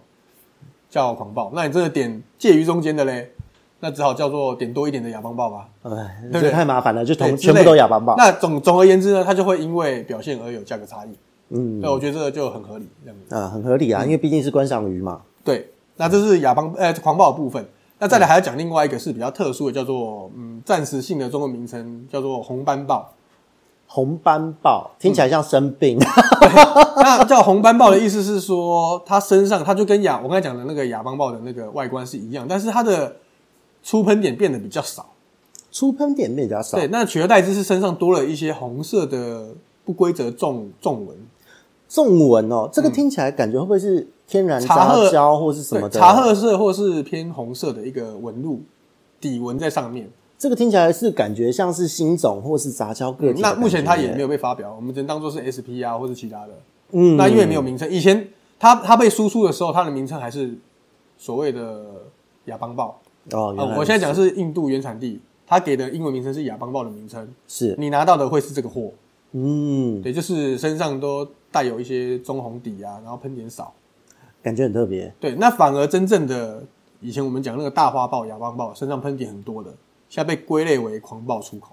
[0.91, 1.51] 叫狂暴。
[1.55, 3.31] 那你这个点介于中间的嘞？
[3.81, 5.69] 那只好叫做点多一点的亚邦豹吧。
[5.85, 8.17] 哎，这个太麻烦了，就同全部都亚邦豹。
[8.19, 11.11] 那总总而言之呢，它就会因为表现而有价格差异。
[11.51, 15.23] 嗯，那我觉得这个就很合理，这样子啊，很合理啊，因为毕竟是观赏鱼嘛。
[15.45, 17.69] 对，那这是亚邦呃狂暴的部分。
[17.99, 23.13] 那再来还要讲另外一个是比较特殊的，叫做嗯暂时性的中文名称叫做红斑豹。
[23.87, 25.99] 红斑豹听起来像生病。
[26.97, 33.17] 那叫红斑豹的意思是说，它身上它就跟亚我刚才讲的那个亚邦豹的那个外观是一样，但是它的。
[33.81, 35.07] 出喷点变得比较少，
[35.71, 36.77] 出喷点变比较少。
[36.77, 41.17] 对，那取而代之是身上多了一些红色的不规则纵纵纹。
[41.89, 45.99] 纵纹哦，这个听起来感觉会不会是天然杂交或是什么的？
[45.99, 48.61] 茶褐色或是偏红色的一个纹路
[49.21, 50.09] 底纹在上面。
[50.39, 53.43] 这个听起来是感觉像是新种或是杂交个体、嗯。
[53.43, 56.51] 那目前它也没有被发表，我们只能当做是 SP 啊，或是其他的。
[56.93, 58.29] 嗯，那因为没有名称，以前
[58.61, 60.55] 它它被输出的时候，它的名称还是
[61.17, 61.87] 所谓的
[62.45, 63.01] 亚邦豹。
[63.33, 67.27] 哦、呃，我现在讲的是印度原产地，它给的英文名称是亚邦豹的名称。
[67.49, 68.93] 是你拿到的会是这个货。
[69.33, 73.75] 嗯，对，就是身上都带有一些棕红底啊，然后喷点少，
[74.43, 75.13] 感觉很特别。
[75.21, 76.63] 对，那反而真正的
[77.01, 79.71] 以前我们讲那个大花豹、亚邦豹，身上喷点很多的。
[80.09, 81.73] 现在被归类为狂暴出口，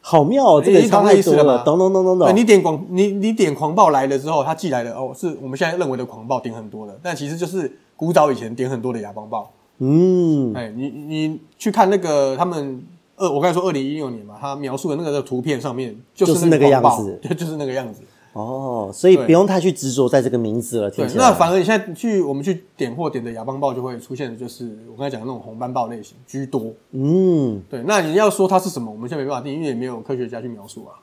[0.00, 0.60] 好妙哦！
[0.60, 2.34] 这个差太多了，懂懂懂懂懂。
[2.34, 9.52] 你点狂，你你点狂暴来了之后，它寄来的哦，是我们现在认为的狂暴点很多的，但其实就是古早以前点很多的亚邦豹。
[9.78, 12.82] 嗯，哎，你你去看那个他们
[13.16, 18.02] 二，我刚才说二零一六年嘛，他描述的那个图片上面就是那个样子，对就是那个样子。
[18.38, 20.90] 哦，所以不用太去执着在这个名字了。
[20.90, 26.72] 对，那反而你现在去我们去点货点的亚邦豹就会出现的就是我刚才讲的那种红斑豹类型居多。
[26.92, 27.82] 嗯，对。
[27.86, 30.94] 那你要说它是什么，我们现在没办法定，因为也没有科学家去描述啊。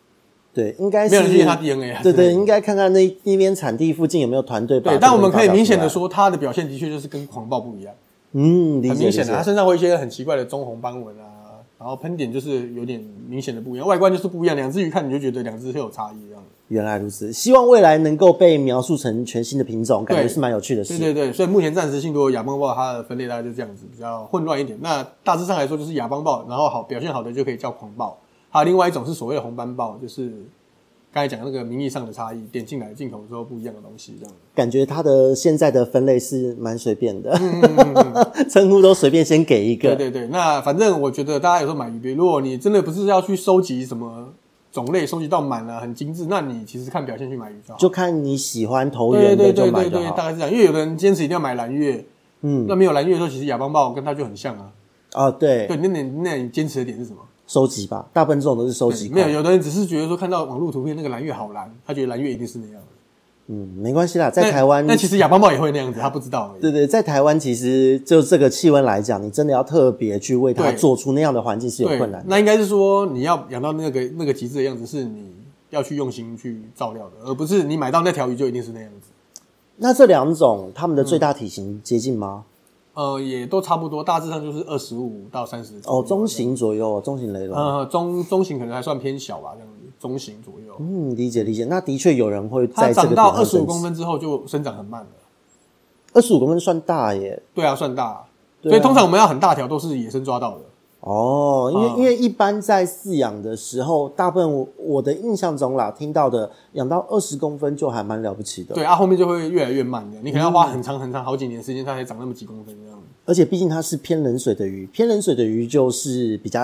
[0.53, 2.01] 对，应该是没有人去验它 DNA 啊。
[2.01, 4.79] 对对，应该看看那那边产地附近有没有团队。
[4.79, 7.93] 对，但我们可以明显的说，它的表现的确就是跟狂暴不一样。
[8.31, 14.55] 嗯，很明显的，它身上会一些很奇怪的棕红斑纹啊，然后喷点就是有点明显的不一样，外观就是不一样。
[14.55, 16.43] 两只鱼看你就觉得两只是有差异这样。
[16.69, 20.97] 原来如此，希望未来能够被描述成全新的品种，感觉是蛮有趣的事。
[20.97, 24.75] 对对对，所以目前暂时性如果亚邦豹，它的分类大概就这样子，比较混乱一点。
[24.81, 28.17] 那大致上来说，就是亚邦豹，然后好表现好的就可以叫狂豹。
[28.49, 30.31] 还有另外一种是所谓的红斑豹，就是
[31.13, 34.33] 刚才讲那个名义上的差异，点进来进口之后不一样的东西，这样。
[34.55, 37.37] 感觉它的现在的分类是蛮随便的，
[38.49, 39.95] 称、嗯、 呼都随便先给一个。
[39.95, 44.33] 对对对，那反正我觉得大家有时候买鱼别，如果你真的不是要去收集什么。
[44.75, 46.25] 种类收集到满了，很精致。
[46.29, 49.81] 那你其实看表现去买鱼就好，就看你喜欢投缘的就买就好。
[49.81, 50.51] 对对对对，大概是这样。
[50.51, 52.03] 因为有的人坚持一定要买蓝月，
[52.41, 54.69] 嗯，那没有蓝月的时候，其实亚邦豹跟它就很像啊。
[55.13, 57.19] 啊，对，对，那你那你坚持的点是什么？
[57.47, 59.07] 收集吧，大部分这种都是收集。
[59.09, 62.87] 没有，有的人只是觉得说看到网络图片那个蓝月好蓝，他觉得蓝月一定是那样的。
[63.47, 66.61] 嗯，没关系啦，在台湾，那其实亚邦豹也会那样子，他不知道而已。
[66.61, 72.25] 对对，在台湾其实就这个气温来讲，你真的要特别去为它做出那样的环境是有困难的。
[72.27, 75.33] 那应该是说你要养到那个那个极致的样子，是你。
[75.71, 79.09] 要去用心去照料的，而不是你买到那条鱼就一定是那样子。
[79.77, 82.45] 那这两种它们的最大体型接近吗？
[82.93, 85.73] 嗯、呃，也都差不多，大致上就是二十五到三十。
[85.85, 87.57] 哦，中型左右，中型雷龙。
[87.57, 89.74] 呃，中中型可能还算偏小吧，这样子，
[90.05, 90.75] 中型左右。
[90.79, 91.65] 嗯，理解理解。
[91.65, 95.07] 那的确有人会在这个长到二十五公分之后就生长很慢了。
[96.13, 97.41] 二十五公分算大耶？
[97.55, 98.05] 对啊，算大。
[98.05, 98.23] 啊、
[98.61, 100.61] 所以通常我们要很大条都是野生抓到的。
[101.01, 108.73] 哦，因为、嗯、因为一般在饲养的时候，大部分我我的印象中啦，听到的养到二十公分就还蛮了不起的。
[108.73, 112.99] 对啊，后面就会越来越慢的，你可能要花很长很长好几年时间，它才长那么几公分这样。
[113.27, 116.59] 而且毕竟它是偏冷水的鱼，偏冷水的鱼就是比较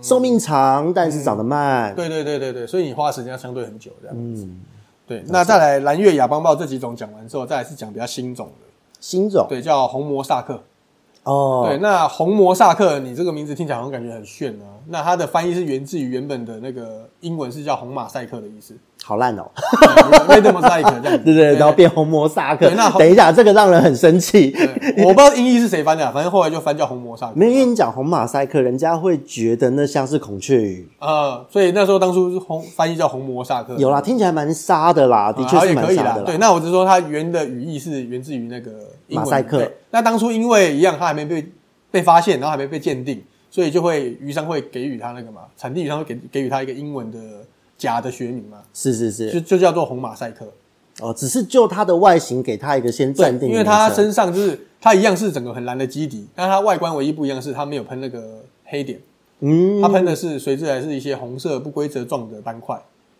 [0.00, 1.94] 寿命长，嗯、但是长得慢。
[1.94, 4.44] 对对对对对，所以你花的时间要相对很久这样子。
[4.44, 4.60] 嗯，
[5.06, 5.24] 对。
[5.28, 8.66] 那再来蓝月亚邦豹这几种讲完之后，再来是讲比较新种的。
[9.00, 9.46] 新种？
[9.48, 10.60] 对，叫红魔萨克。
[11.24, 14.66] 哦，对，那红魔萨克，你这个名字听起来好像感觉很炫啊。
[14.86, 18.74] 那它的翻译是源自于原本的那个英文是叫红马赛克的意思。
[19.08, 19.50] 好烂哦
[20.28, 22.68] ，Red Mosaic 这样子， 对对，然后变红魔萨克。
[22.76, 24.54] 那等一下，这个让人很生气。
[24.98, 27.32] 我不知道音译是谁翻的，反正后来就翻叫红魔萨克。
[27.34, 33.74] 没因为你讲红马赛克，人家会觉得那像是孔雀鱼啊，所以那时候当初红翻译叫红魔萨克。
[33.78, 36.24] 有啦，听起来蛮沙的啦，的确是蛮沙的。
[36.24, 38.70] 对，那我只是说它原的语义是源自于那个
[39.08, 39.66] 马赛克。
[39.90, 41.50] 那当初因为一样，它还没被
[41.90, 47.18] 被发现，然后还没被鉴定，所以就会鱼商会给予它那个嘛，产地鱼商会给给予它一个英文的
[47.78, 50.46] 假的学名嘛，是是是，就就叫做红马赛克。
[51.00, 58.98] 哦，只是就它的外形给它一个先暂定，因为它身上就是它一样是整个很蓝的基底，但它外观唯一不一样是它没有喷那个黑点，
[59.38, 62.76] 嗯，它喷的是随之来是一些红色不规则状的斑块，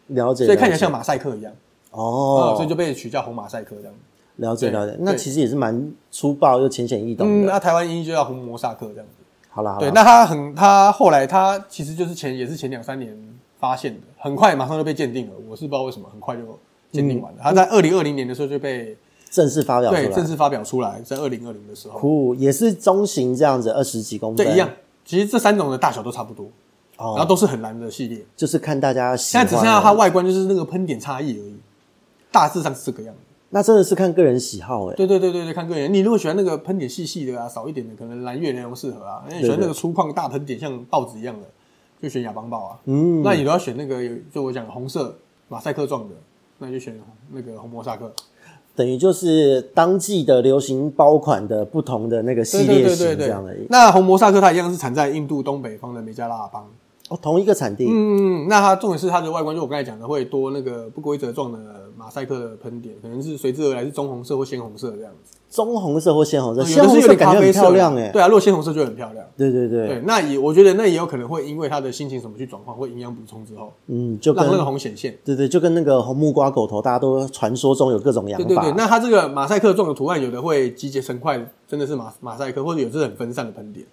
[0.09, 1.53] 了解，所以看起来像马赛克一样，
[1.93, 3.95] 哦、嗯，所以就被取叫红马赛克这样。
[4.39, 7.33] 了解了解，那其实也是蛮粗暴又浅显易懂的。
[7.33, 9.25] 嗯，那台湾音就叫红魔萨克这样子。
[9.51, 13.17] 好啦，对，那他很，他后来他其实就是前也是前两三年
[13.59, 15.33] 发现的，很快马上就被鉴定了。
[15.49, 16.43] 我是不知道为什么很快就
[16.93, 17.39] 鉴定完了。
[17.43, 18.97] 他在二零二零年的时候就被
[19.31, 21.99] 正式发表出来，对，正式发表出来，在二零二零的时候。
[21.99, 24.47] 酷，也是中型这样子，二十几公分。
[24.47, 24.71] 对，一样。
[25.05, 26.47] 其实这三种的大小都差不多，
[26.97, 29.47] 哦然后都是很蓝的系列，就是看大家喜欢。
[29.47, 31.57] 现在只剩下它外观就是那个喷点差异而已，
[32.31, 33.21] 大致上是这个样子。
[33.51, 35.91] 那真的是看个人喜好哎、欸，对对对对对，看个人。
[35.91, 39.25] 你如果喜欢那个喷点细细的啊，少一点的，可能蓝月雷龙适合啊。
[39.27, 41.47] 那你喜欢那个粗犷大喷点，像报纸一样的，
[42.01, 42.79] 就选亚邦豹啊。
[42.85, 44.01] 嗯，那你都要选那个，
[44.33, 45.17] 就我讲红色
[45.49, 46.15] 马赛克状的，
[46.59, 46.99] 那就选
[47.33, 48.13] 那个红魔萨克。
[48.75, 53.53] 等于就是当季的流行包款的不同的那个系列型这样的。
[53.69, 56.65] 那红摩萨克它一样是产在印度东北方的梅加拉邦。
[57.09, 57.89] 哦，同一个产地。
[57.91, 61.59] 嗯，那它重点是它的外观，就我刚才讲的，会多那个不规则状的
[61.97, 65.38] 马赛克的喷点，可能是随之而来是棕红色或鲜红色这样子。
[65.49, 68.11] 棕红色或鲜红色，鲜红色感觉很漂亮哎。
[68.11, 69.27] 对啊，如果鲜红色就很漂亮。
[69.37, 69.89] 对对对。
[69.89, 75.17] 对，那也我觉得那也有可能会因为他的心情什么去转换，或营养补充之后，嗯，就让那个红显现。
[75.25, 78.47] 对对，就跟那个红木瓜狗头，大家都传说中有各种养法。
[78.47, 83.87] 对对对，那它这个马赛克状的图案，有的会集结成块，真的是马马赛克，或者有的是很分散的喷点。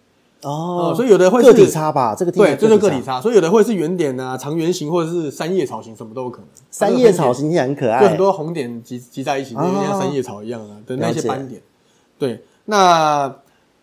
[0.45, 6.47] 哦、嗯，所以有的会是个体差吧，这个地对，这就是个体差，所以有的会是圆点啊、长圆形，或者是三叶草形，什么都有可能。
[6.69, 11.59] 三叶草形也很可爱，就很多红点集集在一起，就像三叶草一样啊的那些斑点。
[12.19, 13.33] 对，那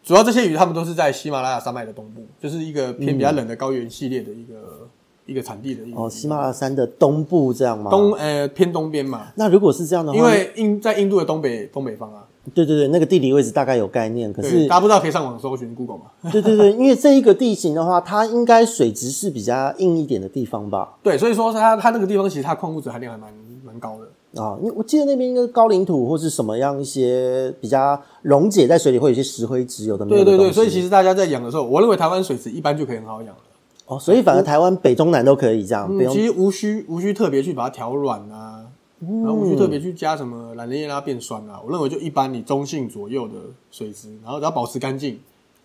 [0.05, 4.89] 主要这些鱼，它们都是在喜马拉雅山脉的东部，就是一个偏比较冷的高原系列的一个、嗯、
[5.27, 5.83] 一个产地的。
[5.97, 7.91] 哦，喜马拉雅山的东部这样吗？
[7.91, 9.29] 东呃偏东边嘛。
[9.35, 12.25] 那如果是这样的话，因为印在印度的东北东北方啊。
[12.55, 16.05] 对对对，那个地理位置大概有概念，可是大家不知道可以上网搜寻 Google 嘛？
[16.33, 20.95] 对对对，因为这一个地形的话，它应该水质是比较硬一点的地方吧？
[21.03, 23.33] 对，所以说它它那个地方其实它矿物质含量还蛮
[23.65, 24.59] 蛮高的啊。
[24.61, 30.33] 因为我记得那边应该高岭土或是什么样一些比较溶解在水里会有一些石灰质，有的没有的。
[30.33, 33.41] 对对对，所以其实大家在养的时候，我认为台湾水质一般就可以很好养了。
[33.87, 38.62] 哦，所以反而台湾北中南都可以这样，不用、嗯、其实无需无需特别去把它调软啊。
[39.05, 43.35] 然后无需特别去加什么榄仁叶让它变酸啊，我认为就一般你中性左右的
[43.73, 45.19] 水质，然后只要保持干净，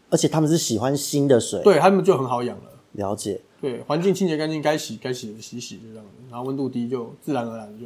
[0.10, 2.64] 而且他们是喜欢新的水，对他们就很好养了。
[2.94, 7.86] 了解，对，环境清洁干净，该洗该洗的洗洗就这样，然后温度低就自然而然就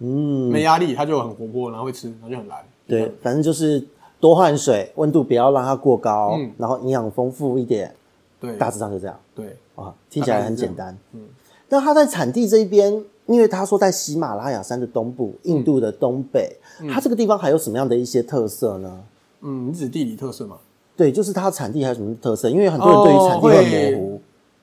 [0.00, 2.58] 嗯没压力，它就很活泼，然后会吃，然后就很蓝。
[2.88, 3.86] 对，反正就是
[4.18, 7.94] 多换水，温度不要让它过高，嗯，然后营养丰富一点，
[8.40, 9.16] 对，大致上就这样。
[9.36, 10.98] 对，啊，听起来很简单。
[11.12, 11.28] 嗯，
[11.68, 13.04] 那它在产地这一边。
[13.30, 19.00] 因为他说在喜马拉雅山的东部，印度的东北，嗯、它这个地方还有什么样的一些特色呢？
[19.42, 20.56] 嗯，你指地理特色吗？
[20.96, 22.50] 对，就是它产地还有什么特色？
[22.50, 24.14] 因为很多人对于产地会模糊。
[24.16, 24.20] 哦、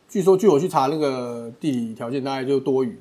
[0.09, 2.99] 据说，据我去查那个地理条件，大概就多雨。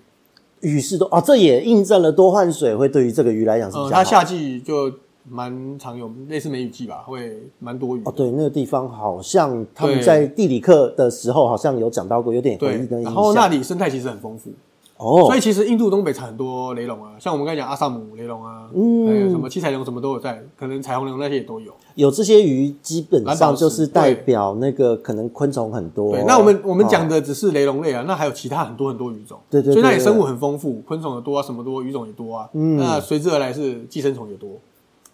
[0.61, 3.91] 雨是多哦，这也印证了多换水会对于这个鱼来讲是比较好。
[3.91, 4.93] 它夏季就
[5.29, 8.03] 蛮常有类似梅雨季吧，会蛮多雨。
[8.05, 13.13] 哦，对，那个地方好像他们在地理课的时候好像有讲到过，有点回忆跟印象。
[13.13, 14.51] 然后那里生态其实很丰富。
[14.99, 21.71] 哦，所以其实印度东北产很多雷龙啊，像我们刚才讲阿萨姆雷龙啊，嗯，还有什么七彩龙什么都有在，可能彩虹雷龙那些也都有。
[21.97, 26.13] 有这些鱼，基本上就是代表那个可能昆虫很多。
[26.13, 29.39] 对，那我们我们讲的只是雷龙类啊，那还有其他很多很多鱼种。
[29.51, 32.49] 对对，所以那里生物很丰富，昆虫也多啊，什么多，鱼种也多啊。
[32.55, 34.49] 嗯，那随之而来是寄生虫也多。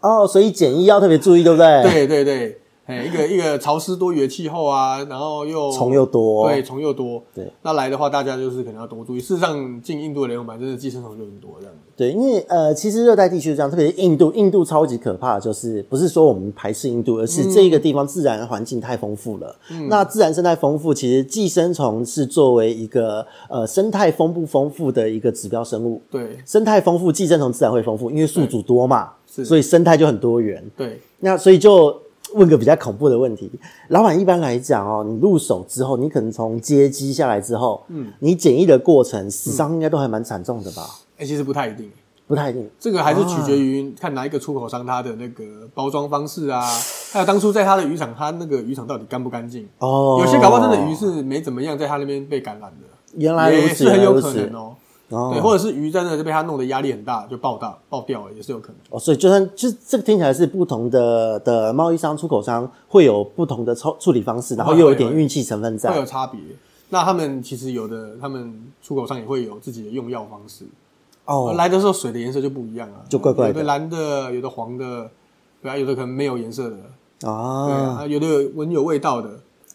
[0.00, 1.82] 哦，所以检疫要特别注意，对不对？
[1.82, 2.58] 对对对。
[2.92, 9.20] 哎，一个一个潮湿多雨的气候啊，然后又虫又多，对，虫又多，对，那来的话，大家就是可能要多注意。
[9.20, 11.80] 事实上，进印度的雷龙板真的寄生虫就很多这样子。
[11.96, 19.56] 对，因为呃，其实热带地区是这样，特别是印度，印度超级可怕，就是不是说我们排斥印度，而是这一个地方自然环境太丰富了。
[19.70, 26.00] 嗯，那自然生态丰富，其实寄生虫是作为一个呃生态丰不丰富的一个指标生物。
[26.10, 30.64] 对，生态丰富，寄生虫自然会丰富，因为宿主多嘛，是，所以生态就很多元。
[30.76, 31.94] 对，那所以就。
[32.34, 33.50] 问个比较恐怖的问题，
[33.88, 40.86] 老板一般来讲哦，你入手之后，你可能从接机下来之后，嗯，你检疫的过程死伤应该都还蛮惨重的吧？
[41.16, 41.90] 哎、欸，其实不太一定，
[42.26, 46.62] 不太一定，这个还是取决于看哪一个出口商他的那个包装方式啊，
[47.12, 49.68] 还有当初在他的渔场，他那个渔场到底干不干净？
[49.78, 54.74] 哦，有些搞不好真的鱼是没怎么样，在他那边被感染的，原来也是很有可能哦。
[55.12, 58.76] 哦、对，或者是鱼在那就被它弄得压力很大，就爆大爆掉了，也是有可能。
[58.88, 66.40] 哦，所以就算就这个听起来是不同的的贸易商、出口商会有不同的处处理方式，然后又有一点运气成分在，会有差别。
[66.88, 70.64] 那他们其实有的，他们出口商也会有自己的用药方式。
[71.24, 75.10] 哦，来的时候水的颜色就不一样啊，就怪怪的，有的蓝的，有的黄的，
[75.62, 79.30] 对啊，有的可能没有颜色的啊，对啊，有的有闻有味道的。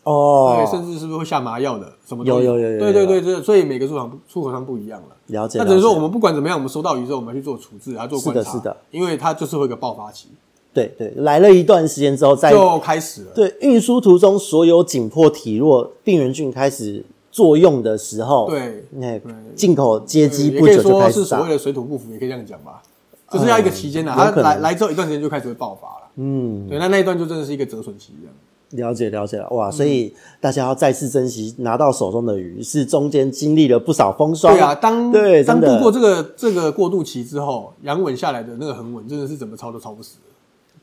[0.10, 1.92] 哦，对，甚至是不是会下麻药的？
[2.08, 2.42] 什么都有？
[2.42, 2.80] 有有有有。
[2.80, 5.08] 对对对对，所以每个出厂出口商不一样了。
[5.28, 5.60] 了解。
[5.60, 8.42] 那只能说我们不管怎么样，我们收到鱼之后，我们要去做处置，还要做观察。
[8.42, 8.78] 是的，是的。
[8.92, 10.30] 因为它就是会有一个爆发期。
[10.74, 13.32] 对对，来了一段时间之后，再就开始了。
[13.36, 19.20] 对，运输途中所有紧迫体弱病原菌开始作用的时候，对，那
[19.56, 21.20] 进口接机不久就开始。
[21.20, 22.82] 是所谓的水土不服，也可以这样讲吧。
[23.30, 26.08] 就是要一个期间呐，它来来之后一段时间就开始会爆发了。
[26.16, 28.34] 嗯，对，那那一段就真的是一个折损期这样。
[28.72, 29.72] 了解了解了，哇！
[29.72, 34.54] 所以大家要再次珍惜拿到手中的鱼，是中间经历了不少风霜。
[34.54, 40.18] 对啊，当对当度过这个这个过渡期之后，养稳下来的那个恒稳，真的是怎么操都操不死。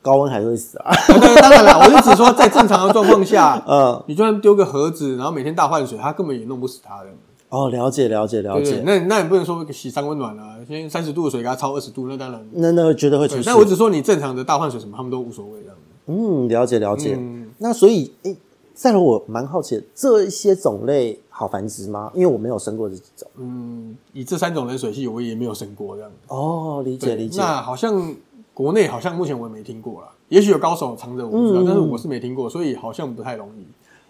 [0.00, 0.94] 高温还是会死啊？
[1.08, 7.06] 对当然了，我是只说在正常的状况下， 嗯，你就算丢个盒子，然后每天大换水，它根本也弄不死它的。
[7.50, 8.82] 哦，了解了解了解。
[8.84, 13.42] 那那你不能说洗三温暖啊，先三十度的水给它超二十度，那当然那那绝对会出事。
[13.46, 15.76] 但我只说你正常的大换水什么，他们都无所谓这样。
[16.06, 17.14] 嗯，了解了解。
[17.16, 18.36] 嗯、那所以，诶，
[18.74, 22.10] 赛罗，我蛮好奇的，这一些种类好繁殖吗？
[22.12, 23.28] 因为我没有生过这几种。
[23.36, 26.10] 嗯，以这三种冷水系，我也没有生过这样。
[26.26, 27.40] 哦，理解理解。
[27.40, 28.14] 那好像
[28.52, 33.64] 国内好像目前我也没听过啦，也许有高手藏着，我不知道，嗯、但是我是没听过，所以好像不太容易。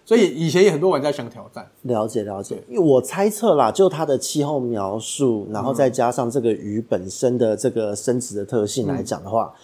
[0.06, 1.66] 所以以前也很多玩家想挑战。
[1.82, 2.62] 了解了解。
[2.68, 9.52] 因为我猜测啦，就它的气候描述，然后再加上这个鱼本身的这个生殖的特性来讲的话。
[9.54, 9.60] 嗯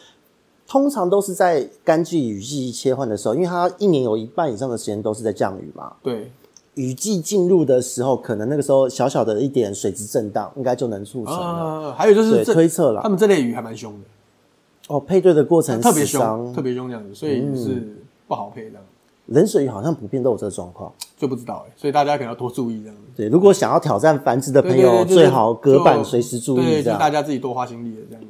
[0.70, 5.94] 通常都是在干季雨季切换的时候，因为它一年有一半以上的时间都是在降雨嘛。
[6.00, 6.30] 对，
[6.74, 11.88] 雨季进入的时候，可能那个时候小小的一点水质震荡，应该就能促成了。
[11.88, 14.94] 啊，还有就是推测了，他们这类鱼还蛮凶的。
[14.94, 17.96] 哦，配对的过程特别凶，特别凶这样子，所以是
[18.28, 18.82] 不好配这样。
[19.26, 23.02] 冷水鱼好像普遍都有这个状况，就不知道哎，所以大家可能要多注意这样子。
[23.16, 26.98] 对，如果想要挑战繁殖的朋友，最好隔板随时注意，这样。
[26.98, 28.22] 大家自己多花心力的这样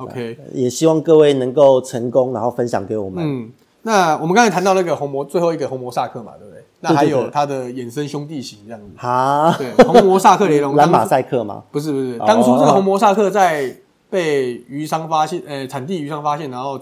[0.00, 3.24] OK，也希望各位能够成功，然后分享给我们。
[3.24, 3.50] 嗯，
[3.82, 6.62] 那我们刚才谈到那个红魔最后一个红魔萨克嘛，对不对？
[6.80, 9.56] 那还有它的衍生兄弟型这样子啊？
[9.56, 11.62] 对，红魔萨克雷龙、 蓝马赛克吗？
[11.70, 13.76] 不是不是，当初这个红魔萨克在
[14.10, 16.80] 被鱼商发现，呃，产地鱼商发现，然后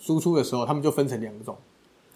[0.00, 1.54] 输出的时候，他们就分成两种。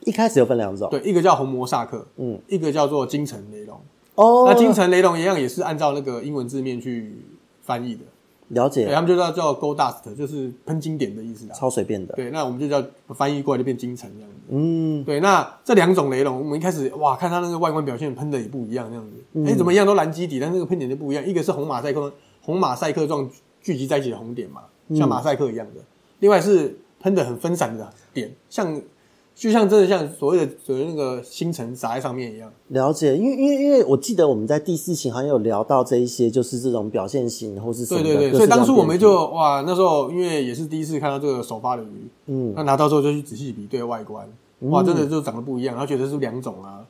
[0.04, 3.78] 一开始有分两种，对，一个叫红魔萨克，嗯，一个叫做金城雷龙。
[4.14, 7.18] 哦，那金城雷龙一样也是按照那个英文字面去
[7.62, 8.00] 翻译的，
[8.48, 8.84] 了解。
[8.84, 12.14] 对，他们就叫叫 Gold Dust，就是喷金点的意思啊，超随便的。
[12.14, 14.36] 对，那我们就叫翻译过来就变金城这样子。
[14.48, 19.16] 嗯，对，那这两种雷龙，我们一开始哇，看它那个外观表现喷的也不一样，这样子，
[19.50, 23.28] 哎、嗯，怎么一样都蓝基底，但那个喷点就不一样，一个是红马赛克，红马赛克状
[23.60, 24.62] 聚集在一起的红点嘛，
[24.94, 25.86] 像马赛克一样的，嗯、
[26.20, 28.80] 另外是喷的很分散的点，像。
[29.36, 32.50] 就像真的像所谓的所谓那个星辰砸在上面一样。
[32.68, 38.04] 了解，因为因为因为我记得我们在第四期好像有聊到这一些，就是这种表现型或是什么的。
[38.06, 44.26] 对对对，所以当初我们就哇，那时候因为也是第一次看到这个首发的鱼，嗯，那拿到之后就去仔细比对外观，
[44.60, 46.80] 哇，真的就长得不一样，然后觉得是两种啊，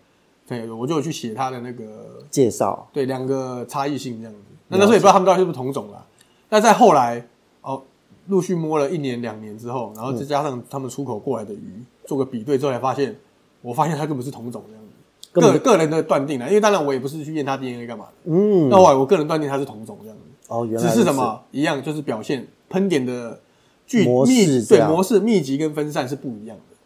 [0.47, 1.85] 对，我就有去写它的那个
[2.31, 4.39] 介绍，对，两个差异性这样子。
[4.69, 6.07] 那那时候也不知道他们到底是不是同种啦。
[6.49, 7.27] 那在后来
[7.63, 7.83] 哦，
[8.29, 11.83] 陆续摸了一年两年之后，然后再加上他们出口过来的鱼。
[12.07, 13.17] 做个比对之后才发现，
[13.63, 23.41] 我发现它根本是同种这样子，个个人的断定了，因为当然我也不是去验它 DNA 干嘛的，嗯，那我我个人断定它是同种这样子，哦，原来只是什么一样，就是表现喷点的
[23.89, 26.77] 距模式，对模式密集跟分散是不一样的，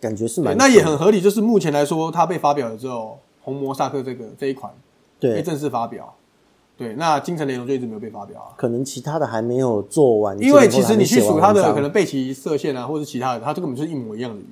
[0.00, 4.72] 感觉是蛮，那也很合理，就是目前来说，它被发表了之后，红魔萨克这个这一款
[5.20, 5.34] 对。
[5.34, 6.14] 被正式发表。
[6.76, 10.38] 对，那金城雷龙就一直没有被发表啊，可能其他的还没有做完。
[10.40, 14.46] 因为其实你去数它的可能背鳍射线啊，或者其他的，它这根本就是一模一样的鱼。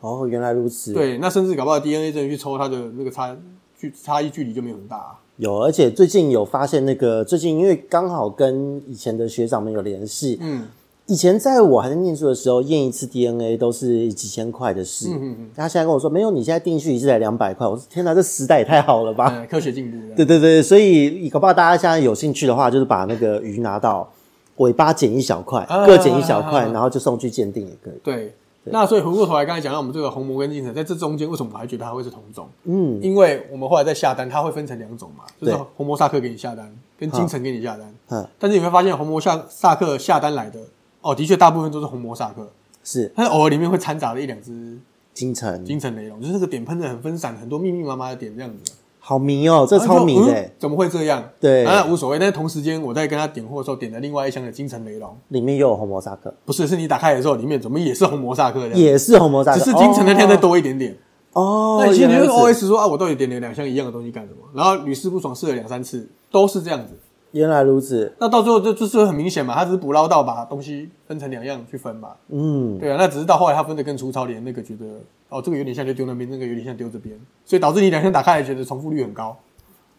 [0.00, 0.92] 哦，原来如此。
[0.92, 3.36] 对，那甚至搞不好 DNA 真的去抽它的那个差
[3.78, 5.18] 距差异距离就没有很大啊。
[5.36, 10.66] 有，而且最近有发现那个最近因为刚好跟以前的学长们有联系，嗯。
[11.06, 15.08] 以前在我还在念书的时候，验一次 DNA 都是几千块的事。
[15.08, 15.50] 嗯嗯嗯。
[15.54, 17.66] 他现在跟我说，没有，你现在定序一次才两百块。
[17.66, 19.32] 我说天哪，这时代也太好了吧！
[19.36, 19.96] 嗯、 科学进步。
[20.16, 24.10] 对对对，所以搞不好大家现在有兴趣的话，就是把那个鱼拿到
[24.56, 28.00] 尾巴剪一小块，啊、各剪一小块，然后就送去鉴定也可以。
[28.02, 28.34] 对。
[28.68, 32.48] 那所以回过头来，刚才讲到我们这个红魔跟金城，在这中间为什么我还觉得它会是同种？
[32.64, 37.94] 嗯，因为我们后来在下单，它会分成两种嘛，就是红魔萨克给你下单，跟金城给你下单。
[38.08, 38.26] 嗯。
[38.40, 40.58] 但是你会发现，红魔下萨克下单来的。
[41.06, 42.50] 哦，的确，大部分都是红魔萨克，
[42.82, 44.76] 是，但是偶尔里面会掺杂了一两只
[45.14, 51.22] 金城、金城雷龙，就是那个点喷的很分散，很多密密麻麻的点这样子，好迷哦，这超迷的、嗯，怎么会这样？
[51.38, 52.18] 对，啊无所谓。
[52.18, 58.74] 但是同时间，我在跟他点货的时候，点了另外一箱的金城雷龙，里面又有红魔萨克，不是，是你打开的时候，里面怎么也是红魔萨克的？
[58.74, 60.96] 也是红魔萨克，只是金城的量再多一点点。
[61.32, 64.38] 哦，那其实你会 OS 说啊，我到底点了两箱一样的东西干什么？
[64.52, 66.92] 然后屡试不爽，试了两三次，都是这样子。
[67.36, 72.12] 原来如此，那到最后就就是很明显嘛，他只是捕捞到把东西分成两样去分嘛。
[72.28, 74.86] 嗯，对啊，那只是到后来他分的更粗糙，连那个觉得
[75.28, 77.14] 哦，这个有点像就丢那边，那个有点像丢这边，
[77.44, 79.36] 所以导致你两天打开来觉得重复率很高。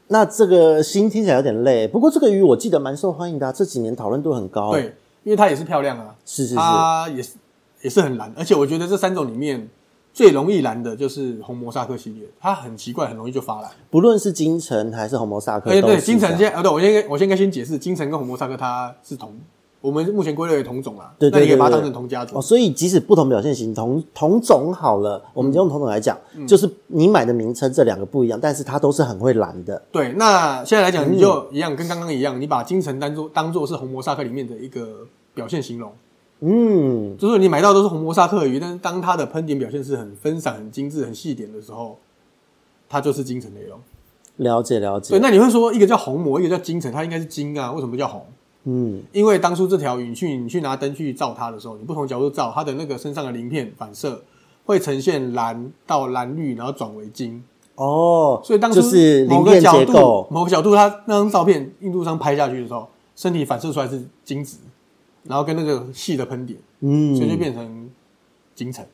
[0.08, 4.72] 那这个心听起来有点累，不过这个鱼我记得蛮受欢迎的，啊，这几年讨论度很高。
[4.72, 7.36] 对，因为它也是漂亮啊，是是是，它也是
[7.82, 9.70] 也是很蓝，而且我觉得这三种里面。
[10.18, 13.70] 最容易蓝的就是红魔萨克系列，它很奇怪，很容易就发蓝。
[13.92, 19.32] 不论是金城还是红魔萨克，对对，金城先，呃，对，我先我先应该先解释，金城跟红魔萨克它是同，
[19.80, 21.14] 我们目前归类为同种啦。
[21.20, 22.36] 对对对，那你可以把它当成同家族。
[22.36, 29.80] 哦，所以即使不同表现型，同同种好了，我们就用同种来讲，嗯、就是你买的名称这两个不一样，但是它都是很会蓝的。
[29.92, 35.06] 对，那现在来讲，你就一样，嗯、跟刚刚一样，你把金城当做当做是红魔萨克里面的一个
[35.36, 35.92] 表现形容。
[36.40, 41.98] 嗯，就是你买到都是红魔萨克鱼，但是当它的喷点表现是很分散、很精致、很细点的时候，
[42.88, 43.80] 它就是金城雷龙。
[44.38, 45.12] 了解了解。
[45.12, 48.24] 对，那你会说一个叫红膜，一个叫金城，它应该是金啊，为什么叫红？
[48.66, 54.22] 嗯，因为当初这条鱼，你去你去拿灯去照它的时候，你不同角度照它的那个身上的鳞片反射，
[54.66, 57.44] 会呈现蓝到蓝绿，然后转为金。
[57.76, 64.58] 哦，所以当初就是某个角度，某个角度，它那张照片印度上拍下去的时候，身体反射出来是晶质，
[65.28, 67.90] 然后跟那个细的喷点，嗯，所以就变成
[68.56, 68.86] 金层。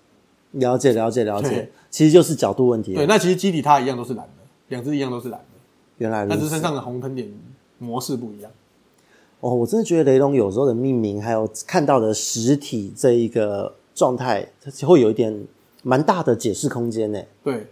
[0.52, 2.94] 了解了解了解，其实就是角度问题。
[2.94, 5.46] 对，那其实基底它一样都是蓝的，两只一样都是蓝的。
[5.98, 7.32] 原来，但是身上的红喷点
[7.80, 8.52] 模式不一样。
[9.40, 15.46] 哦，我真的觉得雷龙有时候的命名，还有看到的实体这一个状态，它会有一点
[15.82, 17.22] 蛮大的解释空间呢。
[17.44, 17.68] 对。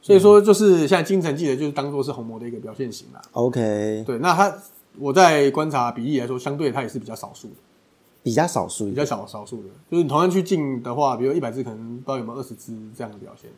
[0.00, 3.22] 所以说，就是现在晶层记得就是当做是红魔的一个表现型啦。
[3.32, 4.54] OK，对，那它
[4.98, 7.54] 我在观察比例来说，相对它也是比较少数的，
[8.24, 9.68] 比较少数，比较少少数的。
[9.88, 13.48] 就是你同样去进的话，比如一百只，可能不知道有没有二十只这样的表现。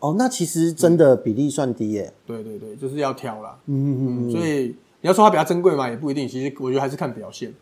[0.00, 2.12] 哦，那其实真的比例算低耶。
[2.26, 3.56] 对对对，就是要挑啦。
[3.66, 4.32] 嗯嗯嗯。
[4.32, 6.26] 所以你要说它比较珍贵嘛，也不一定。
[6.26, 7.54] 其实我觉得还是看表现。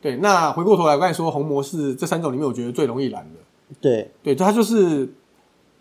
[0.00, 3.38] 对，那回过头来，我刚才说红模是这三种里面，我觉得最容易蓝的。
[3.80, 5.12] 对对，它就是。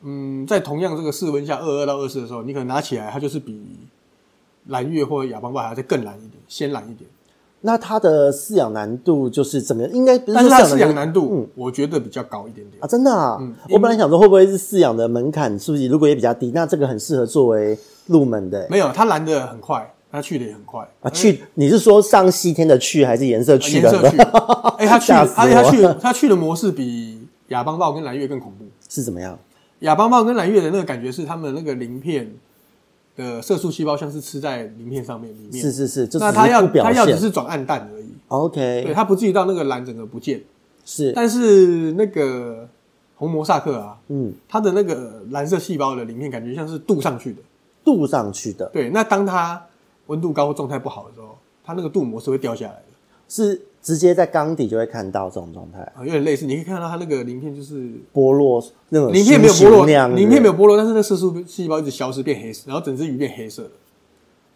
[0.04, 3.60] 嗯，在同样这个室温下，二二到二四的时候，你可能拿起来，它就是比
[4.68, 7.10] 蓝月或者亚邦豹还要再更蓝一点，鲜蓝一点。
[7.68, 9.92] 那它的饲养难度就是怎么样？
[9.92, 13.38] 应该不是，它饲养难度，嗯，我觉得比较高一点点啊，真的啊。
[13.42, 16.50] 嗯，我本来想说，会不会是饲养的门槛是不是如果也比较低？
[16.56, 18.66] 那这个很适合作为入门的。
[18.70, 21.10] 没有，它蓝的很快，它去的也很快啊。
[21.10, 23.92] 去，你是说上西天的去，还是颜色去的？
[23.92, 24.18] 颜色去。
[24.80, 28.64] 哎，它去，而且它去，它去的模式比亚邦豹跟蓝月更恐怖。
[28.88, 29.38] 是怎么样？
[29.80, 32.32] 亚邦豹跟蓝月的那个感觉是，他们那个鳞片
[33.18, 35.62] 的色素细胞像是吃在鳞片上面里面。
[35.62, 38.06] 是是是，那它要它要只是转暗淡而已。
[38.30, 40.42] OK，对，它不至于到那个蓝整个不见。
[40.86, 42.70] 是，但是那个
[43.16, 47.42] 红魔萨克啊，嗯，它的那个蓝色细胞的鳞片感觉像是镀上去的，
[47.84, 48.68] 镀上去的。
[48.68, 49.62] 对，那当它
[50.06, 52.84] 温度高或状态不好的时候，它那个镀膜是会掉下来的。
[53.28, 53.62] 是。
[53.88, 63.72] 直接在缸底就会看到这种状态啊，有点类似，你可以看到它那个鳞片就是剥落，那种鳞片没有剥落，鳞片没有剥落，但是那色素细胞一直消失变黑色，然后整只鱼变黑色的。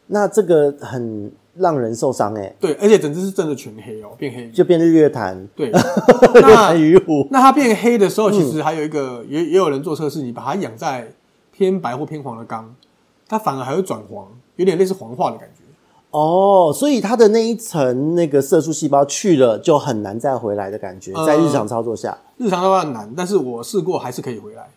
[0.07, 2.53] 那这个很让人受伤哎。
[2.59, 5.47] 对，而且整只是真的全黑哦，变黑就变日月潭。
[5.55, 5.71] 对，
[6.41, 7.25] 那鱼湖。
[7.31, 11.09] 那它变黑的时候，其实还有一个也也有人做测试，你把它养在
[11.53, 12.75] 偏白或偏黄的缸，
[13.29, 14.27] 它反而还会转黄，
[14.57, 15.63] 有点类似黄化的感觉。
[16.11, 24.69] 哦，所以它的那一层那个色素细胞去了，就很难再回来的感觉，在日常操作下，呃、日常的话很难，但是我试过还是可以回来。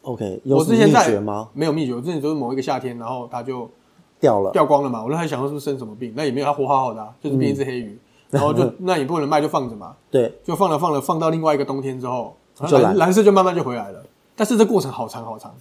[0.00, 1.48] OK，有什么秘诀吗？
[1.52, 3.70] 没有秘诀，我之前就是某一个夏天，然后它就
[4.18, 5.04] 掉了，掉光了嘛。
[5.04, 8.00] 我就还想说是不是生什么病，那也没有，它活好好的，啊，就是变一只黑鱼，嗯、
[8.30, 9.94] 然后就那也不能卖，就放着嘛。
[10.10, 14.02] 对，就放了放了，放到另外一个冬天之后，蓝蓝色就慢慢就回来了。
[14.34, 15.54] 但是这过程好长好长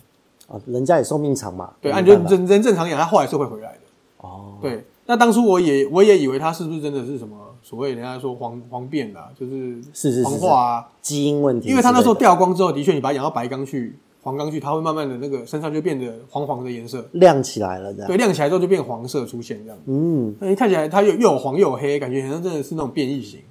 [0.48, 1.72] 啊，人家也寿命长嘛。
[1.82, 3.80] 对，按就人人正常养，它后来是会回来的。
[4.20, 4.86] 哦，对。
[5.12, 11.68] 那当初我也我也以为它是不是真的是什么所谓人家说黄黄变啊，就是是黄化啊，基因问题。
[11.68, 18.08] 因为它那时候掉光之后，的确你把它养到白缸去、黄缸去，它会慢慢的那个身上就变得黄黄的颜色，亮起来了，这样。
[18.08, 19.78] 对，亮起来之后就变黄色出现这样。
[19.86, 23.42] 嗯，那你看起来它又又有黄又有黑，感觉好像真的是那种变异型。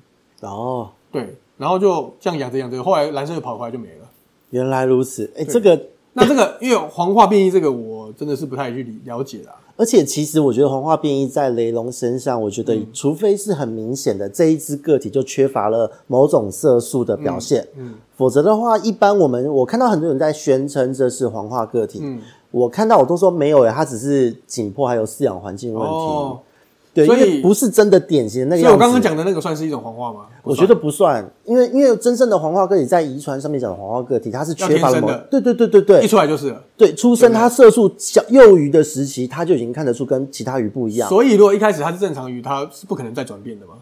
[0.40, 4.08] 哦，对，然后就这样养着养着，后来蓝色就跑回来就没了。
[4.48, 5.78] 原来如此，哎、欸，这个
[6.14, 9.54] 那这个因为黄化变异这个，我真的是不太去理了解啦。
[9.80, 22.20] 而且其实我觉得黄化变异在雷龙身上，我觉得除非是很明显的这一只个体就缺乏了某种色素的表现，嗯，嗯，否则的话，一般我们我看到很多人在宣称这是黄化个体，嗯，
[22.50, 25.88] 我看到我都说没有诶，它只是紧迫还有饲养环境问题。
[25.88, 26.38] 哦
[26.92, 28.62] 对，所以不是真的典型的那个。
[28.62, 30.26] 所以我刚刚讲的那个算是一种黄化吗？
[30.42, 36.62] 我觉得不算，因为因为真正的黄化个体在遗传上面讲的黄化个体，它是缺乏了某，对对对对对，一出来就是了。
[36.76, 41.08] 对，出生它色素小幼鱼的时期，它就已经看得出跟其他鱼不一样。
[41.08, 43.74] 所以如果一开始它是正常鱼，它是不可能再转变的吗？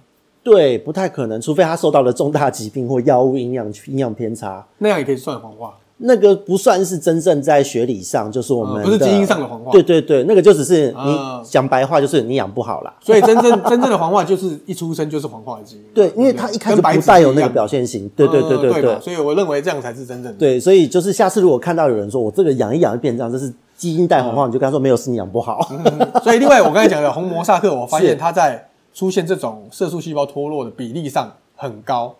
[0.42, 5.74] 对，不太可能，除非它受到了重大疾病或药物营养营养偏差，那样也可以算黄化。
[6.00, 9.72] 那个不算是真正在学理上，就是我们、嗯、不是基因上的黄化。
[9.72, 12.94] 对对对，那个就只是你讲白话，就是你养不好啦。
[13.00, 15.84] 所以真正 真正的黄化就是一出生就是黄化的基因。
[15.92, 18.08] 对，因为它一开始不带有那个表现型。
[18.10, 19.00] 对对对对。
[19.00, 20.38] 所以我认为这样才是真正的。
[20.38, 25.68] 对，所以就是下次如果看到有人说我这个养一养就变这样，这是基因带黄化，嗯、你就跟他说没有，是你养不好。
[25.70, 32.14] 嗯、所以另外我刚才讲的红魔萨克，我发现 它在出现这种色素细胞脱落的比例上很高，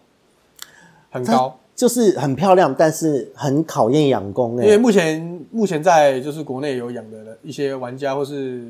[1.10, 1.56] 很高。
[1.78, 4.64] 就是很漂亮，但是很考验养功诶。
[4.64, 8.64] 因为目前目前在就是国内有养的一些玩家或是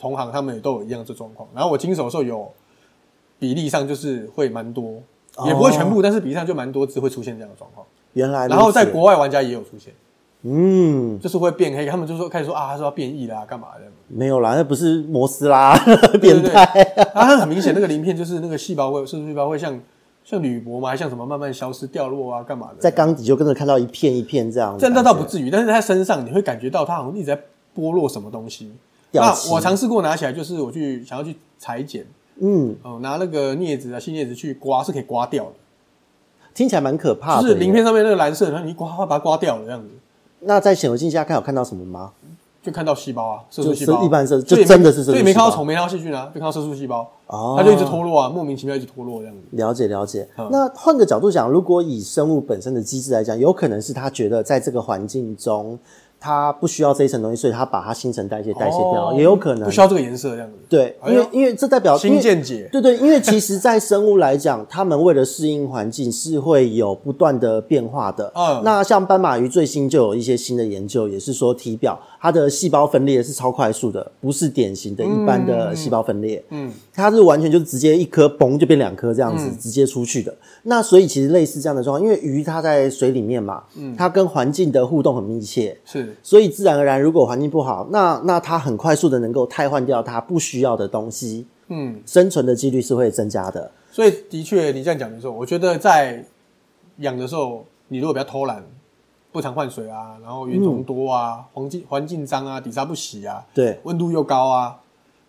[0.00, 1.46] 同行，他们也都有一样的状况。
[1.54, 2.50] 然后我经手的时候有
[3.38, 4.94] 比例上就是会蛮多，
[5.44, 7.86] 也不会全部，但是比例上就蛮多只会出现这样的状况。
[8.14, 9.92] 原来，然后在国外玩家也有出现。
[10.44, 11.84] 嗯，就是会变黑。
[11.84, 13.84] 他们就说开始说啊，他说要变异啦，干嘛的？
[14.08, 15.76] 没有啦，那不是摩斯拉
[16.18, 16.64] 变态。
[17.12, 19.78] 啊，很明显那个鳞片就是那个细胞会，是不是细胞会像
[20.32, 22.76] 像铝箔嘛，还像什么慢慢消失掉落啊，干嘛的？
[22.80, 24.74] 在缸底就跟着看到一片一片这样。
[24.78, 27.36] 这那倒不至于，但是在身上你会感觉到它好像一直在
[27.76, 28.72] 剥落什么东西。
[29.10, 32.06] 那我尝试过拿起来，就是我去想要去裁剪，
[32.40, 35.52] 嗯，哦，拿那个镊子啊，细镊子去刮是可以刮掉的。
[36.54, 39.88] 听起来蛮可怕的，就是鳞片上面那个蓝色，然后你一刮，会把它刮掉了这样子。
[40.40, 42.12] 那在显微镜下看，有看到什么吗？
[42.62, 49.42] 就看到细胞啊，色素细胞，一般色，就真的是所以没看到虫，没看到细菌啊，就看到色素细胞，哦，它就一直脱落啊，莫名其妙一直脱落这样子。
[49.52, 50.28] 了解了解。
[50.36, 55.78] 嗯、那换个角度讲，如果以生物本身的机制来讲，有可能是他觉得在这个环境中。
[56.22, 60.54] 它不需要这一层东西，所以它把它新陈代谢代谢掉，也有可能不需要这个颜色这样子。
[60.68, 62.68] 对，因为因为这代表新见解。
[62.70, 68.32] 对对，因为其实，在生物来讲，它们为了适应环境是会有不断的变化的。
[68.36, 76.42] 嗯，那像斑马鱼最新就有一些新的研究，也是说体表它的细胞分裂是超快速的，不是典型的一般的细胞分裂。
[76.50, 80.32] 嗯，它是完全就是直接一颗嘣就变两颗这样子直接出去的。
[80.62, 86.11] 那所以其实类似这样的状况，因为鱼它在水里面嘛，嗯，它跟环境的互动很密切，是。
[86.22, 93.70] 所以自然而然，如果环境不好，那那它很快速的能够汰换掉它不需要的东西，嗯，生存的几率是会增加的。
[93.90, 96.24] 所以的确，你这样讲的时候，我觉得在
[96.98, 98.64] 养的时候，你如果比较偷懒，
[99.30, 104.78] 不常换水啊，然后原虫多啊，环境环境脏啊，底沙不洗啊，对，温度又高啊，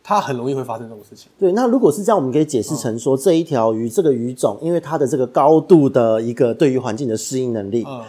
[0.04, 1.30] 它很容易会发生这种事情。
[1.38, 7.86] 对，那如果是这样，我们可以解释成说，嗯、这一条鱼，这个鱼种，因为它的这个高度的一个对于环境的适应能力。
[7.88, 8.02] 嗯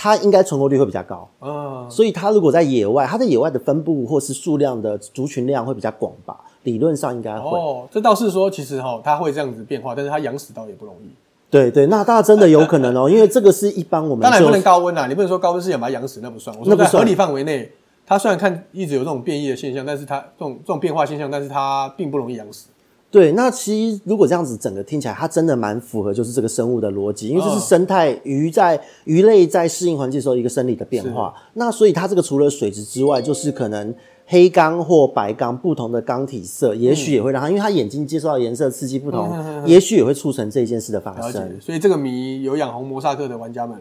[0.00, 6.38] 它应该存活率会比较高，啊，所以它如果在野外，它在野外的分布或是数量的族群量会比较广吧？
[6.62, 7.58] 理论上应该会。
[7.58, 11.08] 哦，这倒是说，其实哈，它会这样子变化，但是它养死倒也不容易。
[11.50, 16.56] 对对，那大家真的有可能哦， 因为这个是一般我们当然不能高温啊，你不能说高温是想把它养死，那不算。
[16.60, 17.68] 我说在合理范围内，
[18.06, 22.68] 它虽然看一直有这种变异的现象，但是它这种这种变化现象，但是它并不容易养死。
[23.10, 31.32] 对，那其实如果这样子整个听起来，它真的蛮符合就是这个生物的逻辑，因为这是生态鱼在鱼类在适应环境的时候一个生理的变化。
[31.54, 33.94] 那所以它这个除了水质之外，就是可能
[34.26, 39.30] 黑缸或白缸不同的缸体色，也许也会让它，因为它眼睛接受到颜色刺激不同，
[39.64, 41.58] 也许也会促成这件事的发生。
[41.62, 43.80] 所以这个谜有养红摩萨克的玩家们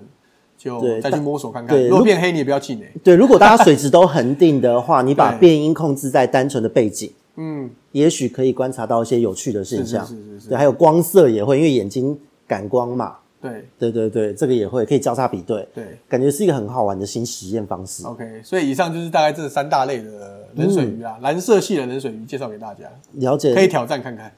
[0.57, 1.77] 就再去摸索看看。
[1.89, 2.87] 如果变黑，你也不要气馁。
[3.03, 7.11] 对，如果大家水质都恒定的话，你把 变音控制在单纯的背景。
[7.37, 18.05] 嗯，也许可以观察到一些有趣的现象，是是是是，对，还有光色也会，因为眼睛感光嘛，对，对对对，这个也会可以交叉比对，对，感觉是一个很好玩的新实验方式。
[18.05, 24.31] OK，所以以上就是大概这三大类的冷水鱼啊，嗯、蓝色系的冷水鱼介绍给大家，了解，可以挑战看看。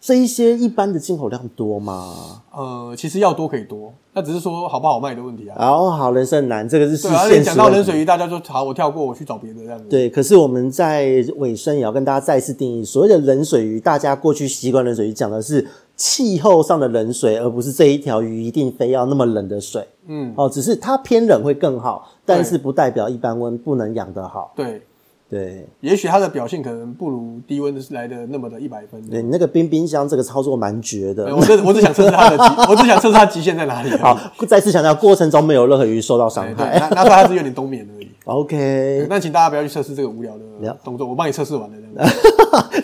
[0.00, 2.40] 这一些一般的进口量多吗？
[2.52, 5.56] 呃，其实要多可以多，那只是说好不好卖的问题啊。
[5.58, 7.28] 哦，好，人生很难，这个是事实。
[7.28, 9.84] 对，讲到冷水鱼，大家就好，我跳过，我去找别的这样子。
[9.90, 19.86] 对，可是我们在尾声也要跟大家再次定义，所谓的冷水鱼，大家过去习惯冷水鱼讲的是气候上的冷水，而不是这一条鱼一定非要那么冷的水。
[20.06, 24.54] 嗯，哦，只是它偏冷会更好，但是不代表一般温不能养得好。
[24.56, 24.82] 对。
[25.30, 29.00] 对，也许它的表现可能不如低温来的那么的一百分。
[29.08, 31.32] 对，你那个冰冰箱这个操作蛮绝的。
[31.36, 33.90] 我只我只想测试它的极，我只想测试它 极限在哪里。
[33.98, 34.18] 好，
[34.48, 36.76] 再次强调，过程中没有任何鱼受到伤害。
[36.80, 38.08] 那那它是有点冬眠而已。
[38.24, 42.10] OK，那请大家不要去测试这个无聊的动作，我帮你测试完了。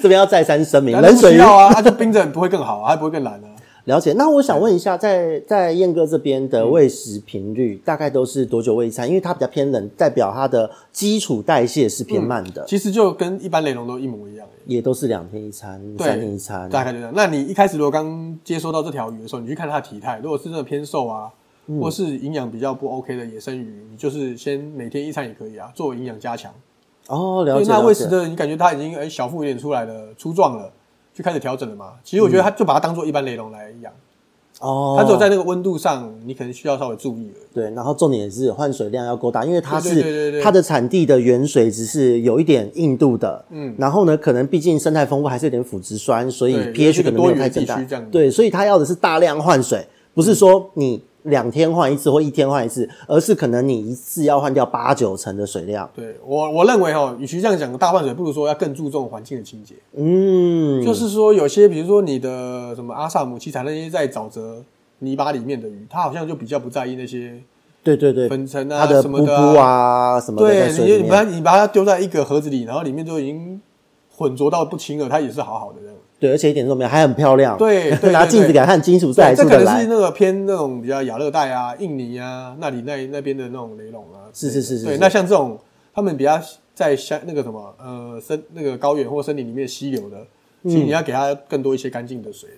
[0.00, 3.48] 这 边要再三声明，冷水要啊，它就冰着不会更好，还不会更蓝啊。
[3.86, 9.06] 了解，那我想问一下，在在燕哥这边的喂食频率大概都是多久喂一餐？
[9.06, 12.64] 因为它比较偏冷，代表它的基础代谢是偏慢的。
[12.64, 17.12] 其实就跟一般雷龙都一模一样，也都是两天一餐、三天一餐，大概就这样。
[17.14, 21.30] 那你一开始如果刚接收到这条鱼的时候，你去看它的体态，如果是真的偏瘦啊，
[21.80, 26.52] 或是营养比较不 OK 的野生鱼，你就是先每天一餐也可以啊，作为营养加强。
[27.06, 27.70] 哦，了解。
[27.70, 30.72] 那喂食的你感觉它已经哎小腹有点出来了，粗壮了。
[31.16, 31.94] 就开始调整了嘛。
[32.04, 33.90] 其实我觉得它就把它当做一般雷龙来养
[34.60, 34.96] 哦。
[34.98, 37.54] 它只有在那个温度上，你可能需要稍微注意而已。
[37.54, 43.42] 对，然后重点是换水量要够大，因为它是它的产地的原水只是有一点硬度的。
[43.48, 43.74] 嗯。
[43.78, 47.80] 然后呢，可能毕竟生态丰富，还是有点腐殖酸，所以 pH 可能没有太增大。
[48.12, 51.02] 对，所以它要的是大量换水，不是说你。
[51.26, 55.88] 两天换一次或一天换一次，而是可能你一次要换掉八九成的水量。
[55.94, 59.74] 对我，我认为哈，与其这样讲大换水，不如说要更注重环境的清洁。
[59.96, 64.62] 嗯，就是说有些，比如说你的什么阿萨姆、奇彩那些在沼泽
[65.00, 67.34] 泥巴里面的鱼，它好像就比较不在意那些。
[67.82, 70.48] 对对对，粉尘啊，它的什么的啊，什么的。
[70.48, 73.60] 对，你把你把它丢在一个盒子里，然后里面就已经
[74.16, 75.96] 混浊到不清了，它也是好好的这样。
[76.18, 77.56] 对，而且一点都没有，还很漂亮。
[77.58, 84.30] 对，拿镜子给他看，金属色这可能是那个偏那种比较亚热带啊、印尼啊那里那那边的那种雷龙啊。
[84.32, 84.84] 是是是是。
[84.84, 85.58] 对，那像这种
[85.94, 86.40] 他们比较
[86.74, 90.26] 在山那个什么呃森那个高原或森林里面溪流的，
[90.64, 92.48] 其实你要给它更多一些干净的水。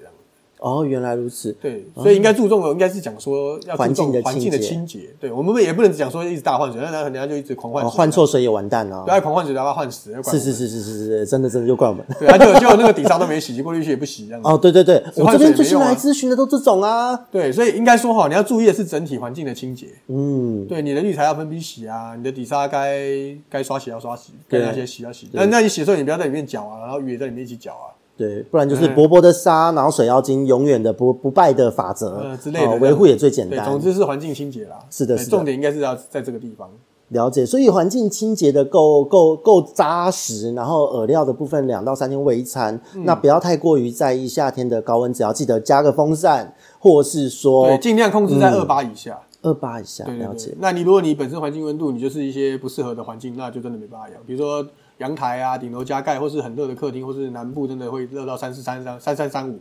[0.61, 1.53] 哦，原来如此。
[1.61, 5.15] 对，所以应该注重的应该是讲说要注重环境的清洁。
[5.21, 7.91] 对，我们也不能讲说一直大换水，那人家就一直狂换水。
[7.91, 9.05] 换错水也完蛋了。
[9.07, 10.13] 对，狂换水，然后换死。
[10.25, 12.05] 是是是是是是，真的真的就怪我们。
[12.19, 14.49] 对，就就那个底沙都没洗，过滤器也不洗这样子。
[14.49, 17.17] 哦，对对对，我这边最新来咨询的都这种啊。
[17.31, 19.87] 对，所以应该说哈，你要注意的是整体环境的清洁。
[20.09, 23.07] 嗯，对，你的滤材要分批洗啊，你的底沙该
[23.49, 25.29] 该刷洗要刷洗，该那些洗要洗。
[25.33, 27.95] 那那你洗的时候，你不要在里面搅啊，然后鱼也在里面一起搅啊。
[28.19, 33.64] 对，不然就是薄薄的沙，然后水妖精永远的不不败的法则、呃、之类的，维护也最简单。
[33.64, 34.77] 总之是环境清洁啦。
[34.91, 36.69] 是的，是的，重点应该是要在这个地方
[37.11, 37.47] 了解。
[37.47, 49.16] 所以环境清洁的够够够扎实，然后饵料的部分两到三天喂一餐，嗯、那不要太过于在意夏天的高温，只要记得加个风扇，或是说对，尽量控制在二八以下。
[49.43, 50.53] 二八以下，对对对，了解。
[50.59, 54.21] 那你如果你本身环境温度，你就是一些不适合的环境，那就真的没办法养。
[54.27, 54.66] 比如说。
[54.99, 59.59] 阳台啊，顶楼加盖，或是很热的客厅，或是南部真的会热到三四三三三三三五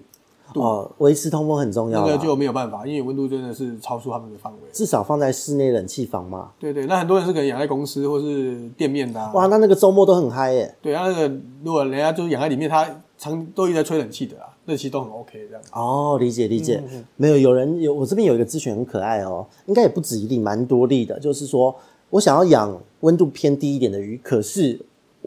[0.55, 2.05] 哦，维持通风很重要。
[2.05, 4.59] 那个就没有办法，因为温度真的是超出他们的范围。
[4.71, 6.51] 至少放在室内冷气房嘛。
[6.57, 9.31] 对对，那很多人是可能养在公司或是店面的、啊。
[9.33, 10.73] 哇，那那个周末都很嗨耶。
[10.81, 11.27] 对啊，那个
[11.63, 15.61] 如果人家就是养在里面，他常都一直在吹冷气的啊，那其实都很 OK 这样。
[15.73, 16.81] 哦，理解理解。
[16.91, 21.19] 嗯、没有有人有，我这边有一个咨询很可爱哦，应该也不止一例，蛮多例的。
[21.19, 21.75] 就是说
[22.09, 24.79] 我想要养温度偏低一点的鱼，可是。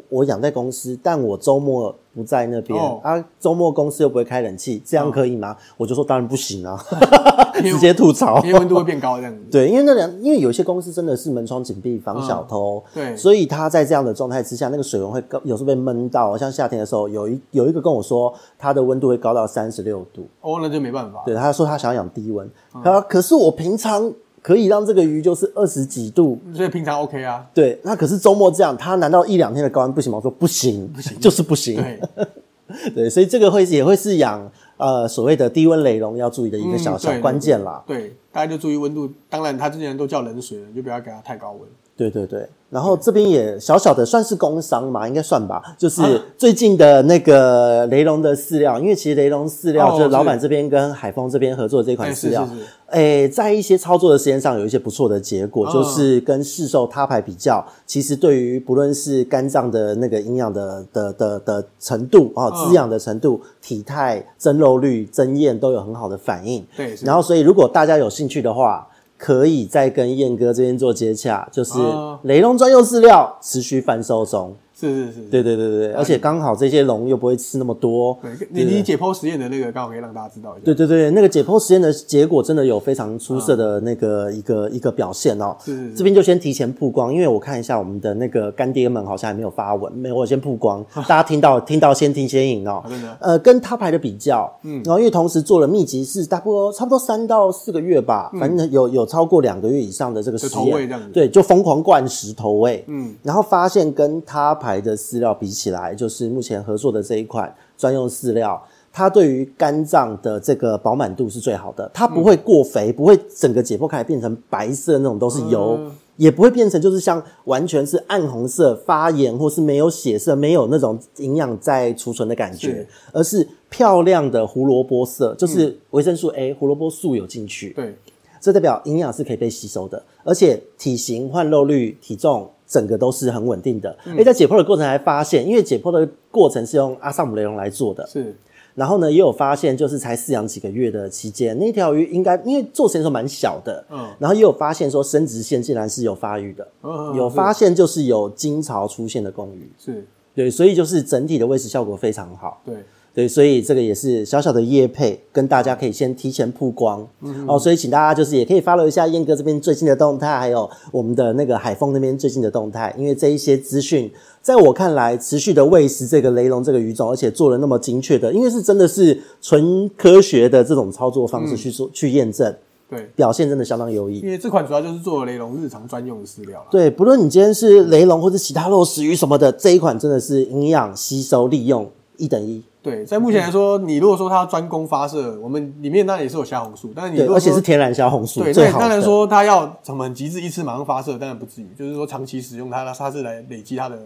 [0.08, 3.24] 我养在公司，但我周末不在那边、哦、啊。
[3.38, 5.52] 周末公司又不会开冷气，这样可以吗？
[5.52, 6.82] 哦、我就说当然不行啊，
[7.62, 9.40] 直接吐槽，因为温度会变高这样子。
[9.50, 12.82] 对，因为那两，因为有些公司真的是门窗紧闭，防小偷。
[12.94, 16.36] 嗯、对，所以他在这样的状态之下，那个水温会高，有时候被闷到。
[16.36, 20.26] 像夏天的时候，有一有一个跟我说，他的温度会高到三十六度。
[20.40, 21.22] 哦，那就没办法。
[21.26, 22.50] 对，他说他想要养低温，
[22.82, 24.12] 他可是我平常。
[24.42, 27.44] 可以让这个鱼就是二十几度，所以平常 OK 啊。
[27.52, 30.16] 对，那可是周末这样，它难道一两天的高温不行吗？
[30.16, 31.76] 我说不行，不行，就是不行。
[31.76, 37.82] 对， 对，所以这个会也会是养呃所谓的低温雷龙要注意的一个小小关键啦。
[37.86, 39.10] 对，大家就注意温度。
[39.28, 41.60] 当然，它之前都叫冷水了，你就不要给它太高温。
[41.96, 42.48] 对对对。
[42.70, 45.60] 然后这边也小小的算是工伤嘛，应该算吧。
[45.76, 52.48] 就是最近的那个雷龙的饲料，因为其实雷龙饲料就是老板这边跟海丰这边合作的这款饲料，
[52.90, 66.66] 诶，在一些操作的时间上有一些不错的结果，就是跟市售他牌比较，其实对于不论是肝脏的那个营养的的的的程度啊，滋养的程度、体态、增肉率、增艳都有很好的反应。
[66.76, 68.86] 对，然后所以如果大家有兴趣的话。
[69.22, 71.78] 可以再跟燕哥这边做接洽，就是
[72.22, 74.56] 雷龙专用饲料持续贩售中。
[74.80, 78.16] 是是是，对对对对，而且刚好这些龙又不会吃那么多。
[78.22, 80.64] 对，你你解剖实验的那个刚好可以让大家知道一下。
[80.64, 85.54] 对对对，那个解剖实验的结果真的有非常出色的那个一个一个表现哦。
[85.62, 85.92] 是。
[85.94, 92.82] 这边就先提前曝光，因为我看一下我们的那个干爹们好像还没有发文，没有，我先曝光， 大家听到听到先听先赢哦。
[92.88, 93.16] 真的。
[93.20, 105.50] 呃，跟他牌的比较，嗯，然后因为同时做了密集式，大多差不多三到四个月吧，反正有有超过两个月以上的这个实验，对，就疯狂灌食投喂，嗯，然后发现跟他牌的饲料比。
[105.50, 115.76] 比起来，就是目前合作的这一款专用饲料，它对于肝脏的这个饱满度是最好的，它不会过肥，不会整个解剖开来变成白色那种都是油，
[116.14, 127.96] 也不会变成就是像完全是暗红色发炎或是没有血色，没有那种营养在储存的感觉，而是漂亮的胡萝卜色，就是维生素 A，胡萝卜素有进去，对，
[128.40, 132.48] 这代表营养是可以被吸收的，而且体型、换肉率、体重。
[132.70, 133.90] 整个都是很稳定的。
[134.04, 138.32] 哎、嗯，在解剖的过程还发现，因为解剖的过程是用阿萨姆雷龙来做的，是。
[138.76, 144.08] 然后呢，也有发现，就是才饲养几个月的期间，那条鱼应该因为做实验的时候蛮小的，嗯。
[144.20, 150.06] 然后也有发现说，生殖腺竟然是有发育的，嗯，有发现就是有精巢出现的公鱼，是。
[150.32, 152.76] 对，所以就是整体的喂食效果非常好，对。
[153.12, 164.08] 对，所以这个也是小小的业配，跟大家可以先提前曝光，嗯，哦，所以请大家就是也可以 follow 一下燕哥这边最近的动态，还有我们的那个海丰那边最近的动态，因为这一些资讯，
[164.40, 172.54] 在我看来，持续的喂食这个雷龙这个鱼种，而且做了那么精确的，因为是真的是纯科学的这种操作方式去做、嗯、去验证，
[172.88, 174.20] 对，表现真的相当优异。
[174.20, 182.62] 因为这款主要就是做雷龙日常专用的饲料，对，不论你今天是雷龙或者其他肉食鱼什么的，这一款真的是营养吸收利用一等一。
[182.82, 193.98] 对，在目前来说，你如果说它专攻发射，我们里面当然也是有虾红素，但是你而且是天然虾红素，对，那当然说它要什么极致一次马上发射，当然不至于，就是说长期使用它，它是来累积它的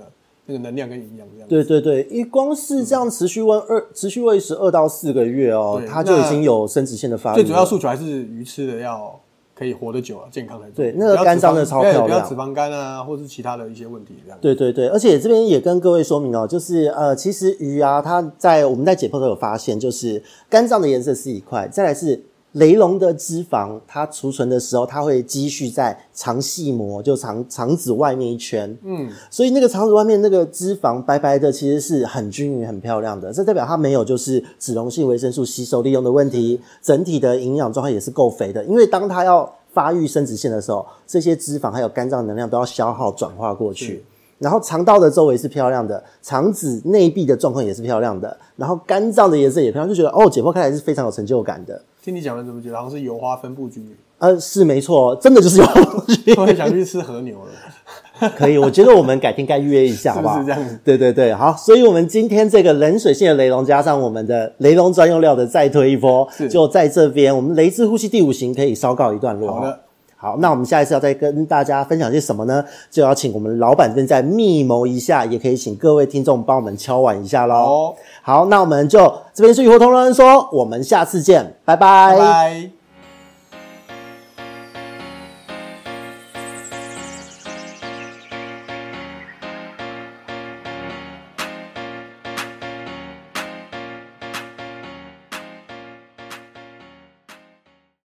[0.47, 1.49] 那个能量跟营养这样。
[1.49, 7.35] 对对对，一光是这样持续喂二、嗯、持续喂食二到四个月哦，它就已经有生殖腺的发育。
[7.37, 9.19] 最主要诉求还是鱼吃的要
[9.55, 10.93] 可以活得久啊，健康才对。
[10.93, 14.39] 对，那个肝脏的超漂亮，不要脂肪肝啊，或是其他的一些问题这样。
[14.41, 22.25] 对对对，而且这边也跟各位说明哦，就是呃，其实鱼啊，它在我们在解剖都有发现，就是肝脏的颜色是一块，再来是。
[22.55, 28.77] 雷龙的脂肪，它储存的时候，它会积蓄在肠系膜，就肠肠子外面一圈。
[28.85, 33.33] 嗯，所以那个肠子外面那个脂肪白白的，其实是很均匀、很漂亮的。
[33.33, 38.65] 这代表它没有就是脂溶性维生素吸收利用的问题，整体的营养状态也是够肥的。
[38.65, 44.05] 因为当它要发育生殖腺的时候，这些脂肪还有肝脏能量都要消耗转化过去。
[44.39, 51.83] 然后肠道的周围是漂亮的，肠子内壁的状况也是漂亮的，然后肝脏的颜色也漂亮，就觉得哦，解剖开来是非常有成就感的。
[52.05, 53.97] 听你讲的怎么觉得好像是油花分布均匀？
[54.19, 56.35] 呃，是没错，真的就是油花分布均匀。
[56.37, 58.29] 我也想去吃和牛了。
[58.37, 60.35] 可以，我觉得我们改天该预约一下，好不好？
[60.35, 60.79] 是，是这样子。
[60.85, 61.57] 对对对，好。
[61.57, 69.51] 所以我们今天这个冷水性的雷龙加上我们的雷龙专用料的再推一波，就在这边，我们雷之呼吸第五型可以稍告一段落。
[69.51, 69.81] 好的。
[70.25, 72.65] 好，那我们下一次要再跟大家分享些什么呢？
[72.91, 77.95] 就要请我们老板正在密谋一下，也可以请各位听众帮我们敲碗一下喽。
[78.23, 79.01] 好，好，那我们就
[79.35, 82.17] 这边是雨后同仁说，我们下次见，拜拜。
[82.17, 82.84] 拜拜。